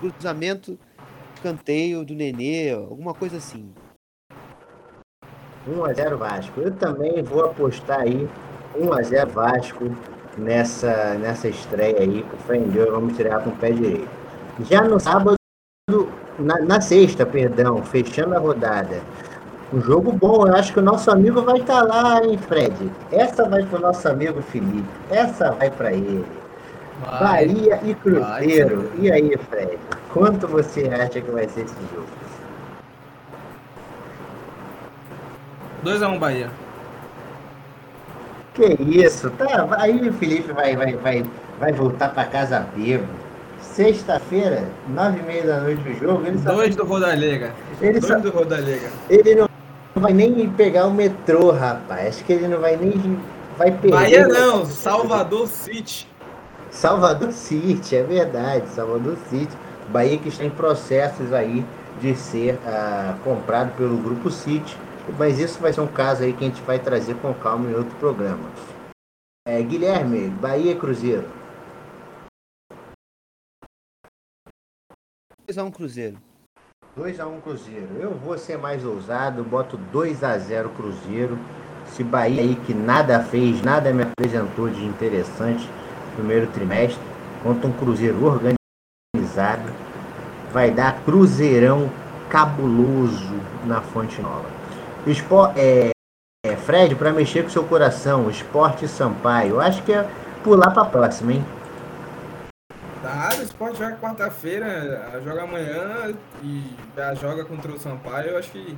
[0.00, 0.78] cruzamento,
[1.42, 3.72] canteio do Nenê, alguma coisa assim.
[5.68, 6.60] 1x0 Vasco.
[6.60, 8.28] Eu também vou apostar aí
[8.74, 9.84] 1x0 Vasco
[10.38, 12.24] nessa, nessa estreia aí.
[12.30, 14.08] Com fé em Deus, vamos tirar com o pé direito.
[14.70, 15.36] Já no sábado,
[16.38, 19.00] na, na sexta, perdão, fechando a rodada.
[19.72, 22.90] Um jogo bom, eu acho que o nosso amigo vai estar tá lá, hein, Fred?
[23.12, 26.24] Essa vai para o nosso amigo Felipe, essa vai para ele.
[27.04, 28.90] Vai, Bahia e Cruzeiro.
[28.94, 29.78] Vai, e aí, Fred?
[30.12, 32.06] Quanto você acha que vai ser esse jogo?
[35.84, 36.50] 2x1 Bahia.
[38.58, 39.68] Que isso, tá?
[39.78, 41.24] Aí o Felipe vai, vai, vai,
[41.60, 43.06] vai voltar para casa vivo.
[43.60, 46.26] Sexta-feira, nove e meia da noite o jogo.
[46.26, 47.52] Ele Dois do Rodalega.
[47.80, 48.18] Ele Dois só...
[48.18, 48.90] do Rodalega.
[49.08, 49.48] Ele não
[49.94, 52.16] vai nem pegar o metrô, rapaz.
[52.16, 53.16] Acho que ele não vai nem.
[53.56, 53.90] Vai perder.
[53.90, 56.08] Bahia não, Salvador City.
[56.68, 58.68] Salvador City, é verdade.
[58.70, 59.56] Salvador City.
[59.90, 61.64] Bahia que está em processos aí
[62.00, 64.76] de ser uh, comprado pelo Grupo City
[65.16, 67.74] mas isso vai ser um caso aí que a gente vai trazer com calma em
[67.74, 68.50] outro programa.
[69.46, 71.26] É, Guilherme, Bahia Cruzeiro.
[75.48, 76.18] 2x1 Cruzeiro.
[76.98, 77.88] 2x1 Cruzeiro.
[77.98, 81.38] Eu vou ser mais ousado, boto 2x0 Cruzeiro.
[81.86, 87.02] Se Bahia aí que nada fez, nada me apresentou de interessante no primeiro trimestre,
[87.42, 89.72] contra um Cruzeiro organizado.
[90.52, 91.90] vai dar Cruzeirão
[92.28, 94.57] cabuloso na Fonte Nova.
[95.06, 95.90] Espo é,
[96.44, 99.54] é, Fred, para mexer com seu coração, Esporte Sampaio.
[99.54, 100.02] Eu acho que é
[100.42, 101.44] pular para a próxima, hein?
[103.00, 108.30] Tá, o esporte joga quarta-feira, joga amanhã e já joga contra o Sampaio.
[108.30, 108.76] Eu acho que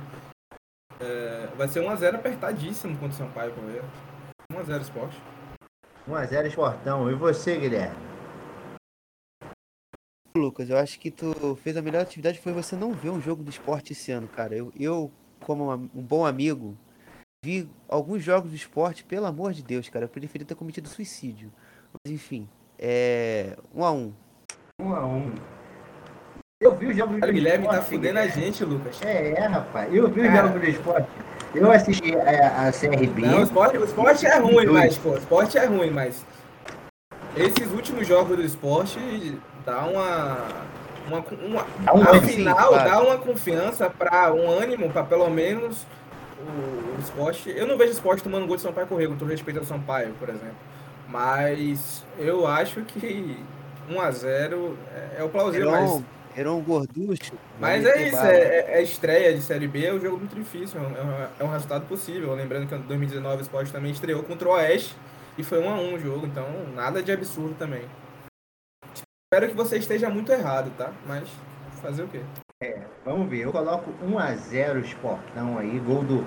[0.99, 3.83] é, vai ser 1x0 apertadíssimo contra o Sampaio Correia.
[4.53, 5.21] 1x0 esporte.
[6.07, 7.11] 1x0 esportão.
[7.11, 8.11] E você, Guilherme?
[10.35, 13.43] Lucas, eu acho que tu fez a melhor atividade foi você não ver um jogo
[13.43, 14.55] do esporte esse ano, cara.
[14.55, 15.11] Eu, eu
[15.45, 16.77] como um bom amigo,
[17.43, 20.05] vi alguns jogos do esporte, pelo amor de Deus, cara.
[20.05, 21.51] Eu preferia ter cometido suicídio.
[21.93, 23.57] Mas enfim, é.
[23.73, 24.13] Um a um.
[24.79, 25.33] Um a um.
[26.61, 29.01] Eu vi o jogo do Guilherme tá fudendo a gente, Lucas.
[29.01, 29.91] É, é, rapaz.
[29.91, 31.09] Eu vi o jogo do esporte.
[31.55, 33.23] Eu assisti a, a CRB.
[33.23, 36.23] Não, o esporte, o esporte é ruim, mas, pô, o esporte é ruim, mas.
[37.35, 38.99] Esses últimos jogos do esporte
[39.65, 40.37] dá uma.
[41.07, 45.85] Uma, uma, dá um afinal, sim, dá uma confiança para um ânimo para pelo menos
[46.39, 47.49] o, o esporte.
[47.49, 50.13] Eu não vejo o esporte tomando gol de Sampaio correr, com todo respeito ao Sampaio,
[50.19, 50.55] por exemplo.
[51.07, 53.37] Mas eu acho que
[53.89, 55.71] 1x0 é, é o plausível.
[55.71, 56.03] Um,
[56.35, 57.33] era um gorducho.
[57.59, 60.79] Mas é isso, é, é, é, estreia de Série B, é um jogo muito difícil,
[60.79, 62.33] é um, é um resultado possível.
[62.33, 64.95] Lembrando que em 2019 o esporte também estreou contra o Oeste
[65.37, 67.83] e foi 1x1 o jogo, então nada de absurdo também.
[69.33, 70.91] Espero que você esteja muito errado, tá?
[71.07, 71.23] Mas
[71.81, 72.19] fazer o quê?
[72.59, 73.45] É, vamos ver.
[73.45, 76.25] Eu coloco 1x0 Esportão aí, gol do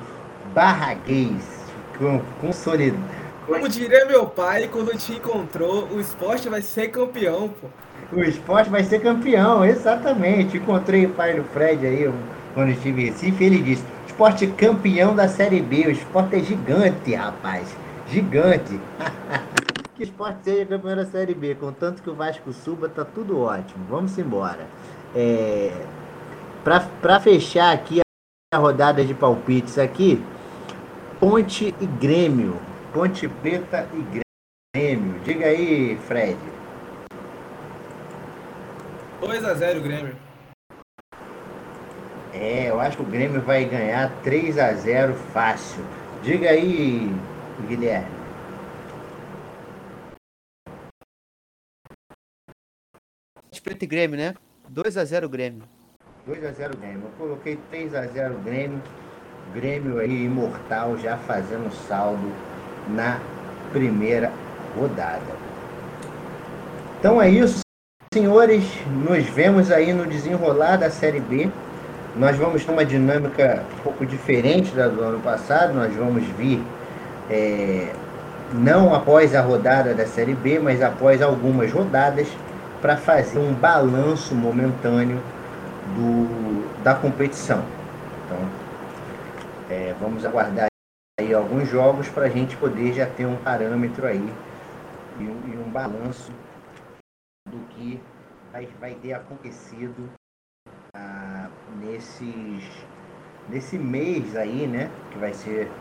[0.54, 1.66] Barraguês.
[1.98, 2.98] Com, consolidado
[3.46, 7.68] como diria meu pai, quando te encontrou, o esporte vai ser campeão, pô.
[8.10, 10.56] O esporte vai ser campeão, exatamente.
[10.56, 12.10] Encontrei o pai do Fred aí
[12.54, 15.88] quando estive em Recife, ele disse: esporte campeão da Série B.
[15.88, 17.68] O esporte é gigante, rapaz.
[18.08, 18.80] Gigante.
[19.94, 23.40] que o esporte seja campeão da Série B, contanto que o Vasco suba, tá tudo
[23.40, 23.84] ótimo.
[23.88, 24.66] Vamos embora.
[25.14, 25.72] É...
[26.64, 28.00] Para fechar aqui
[28.52, 30.22] a rodada de palpites aqui,
[31.20, 32.58] Ponte e Grêmio.
[32.92, 34.20] Ponte Preta e
[34.76, 35.20] Grêmio.
[35.24, 36.38] Diga aí, Fred.
[39.22, 40.16] 2x0 Grêmio.
[42.32, 45.84] É, eu acho que o Grêmio vai ganhar 3 x 0 fácil.
[46.22, 47.14] Diga aí,
[47.68, 48.23] Guilherme.
[53.64, 54.34] Preta e Grêmio, né?
[54.68, 55.62] 2 x 0 Grêmio.
[56.26, 57.04] 2 x 0 Grêmio.
[57.04, 58.82] Eu coloquei 3 x 0 Grêmio.
[59.54, 62.30] Grêmio aí imortal já fazendo saldo
[62.90, 63.18] na
[63.72, 64.30] primeira
[64.78, 65.22] rodada.
[66.98, 67.60] Então é isso,
[68.12, 68.64] senhores.
[68.86, 71.48] Nos vemos aí no desenrolar da Série B.
[72.16, 75.72] Nós vamos ter uma dinâmica um pouco diferente da do ano passado.
[75.72, 76.62] Nós vamos vir
[77.30, 77.88] é,
[78.52, 82.28] não após a rodada da Série B, mas após algumas rodadas
[82.84, 85.16] para fazer um balanço momentâneo
[85.96, 87.64] do, da competição.
[88.22, 88.38] Então,
[89.70, 90.66] é, vamos aguardar
[91.18, 94.30] aí alguns jogos para a gente poder já ter um parâmetro aí
[95.18, 96.30] e um, e um balanço
[97.48, 97.98] do que
[98.52, 100.10] vai, vai ter acontecido
[100.94, 101.48] ah,
[101.80, 102.64] nesses
[103.48, 104.90] nesse mês aí, né?
[105.10, 105.72] Que vai ser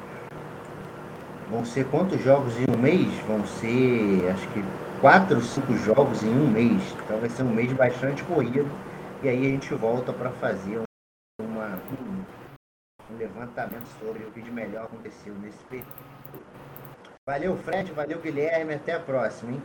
[1.50, 3.14] vão ser quantos jogos em um mês?
[3.28, 4.64] Vão ser acho que
[5.04, 6.82] quatro, cinco jogos em um mês.
[7.04, 8.72] Então vai ser um mês bastante corrido
[9.22, 10.82] e aí a gente volta para fazer
[11.42, 11.78] uma
[13.12, 15.92] um levantamento sobre o que de melhor aconteceu nesse período.
[17.28, 19.62] Valeu, Fred, valeu, Guilherme, até a próxima, hein?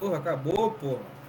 [0.00, 1.19] Porra, acabou, porra.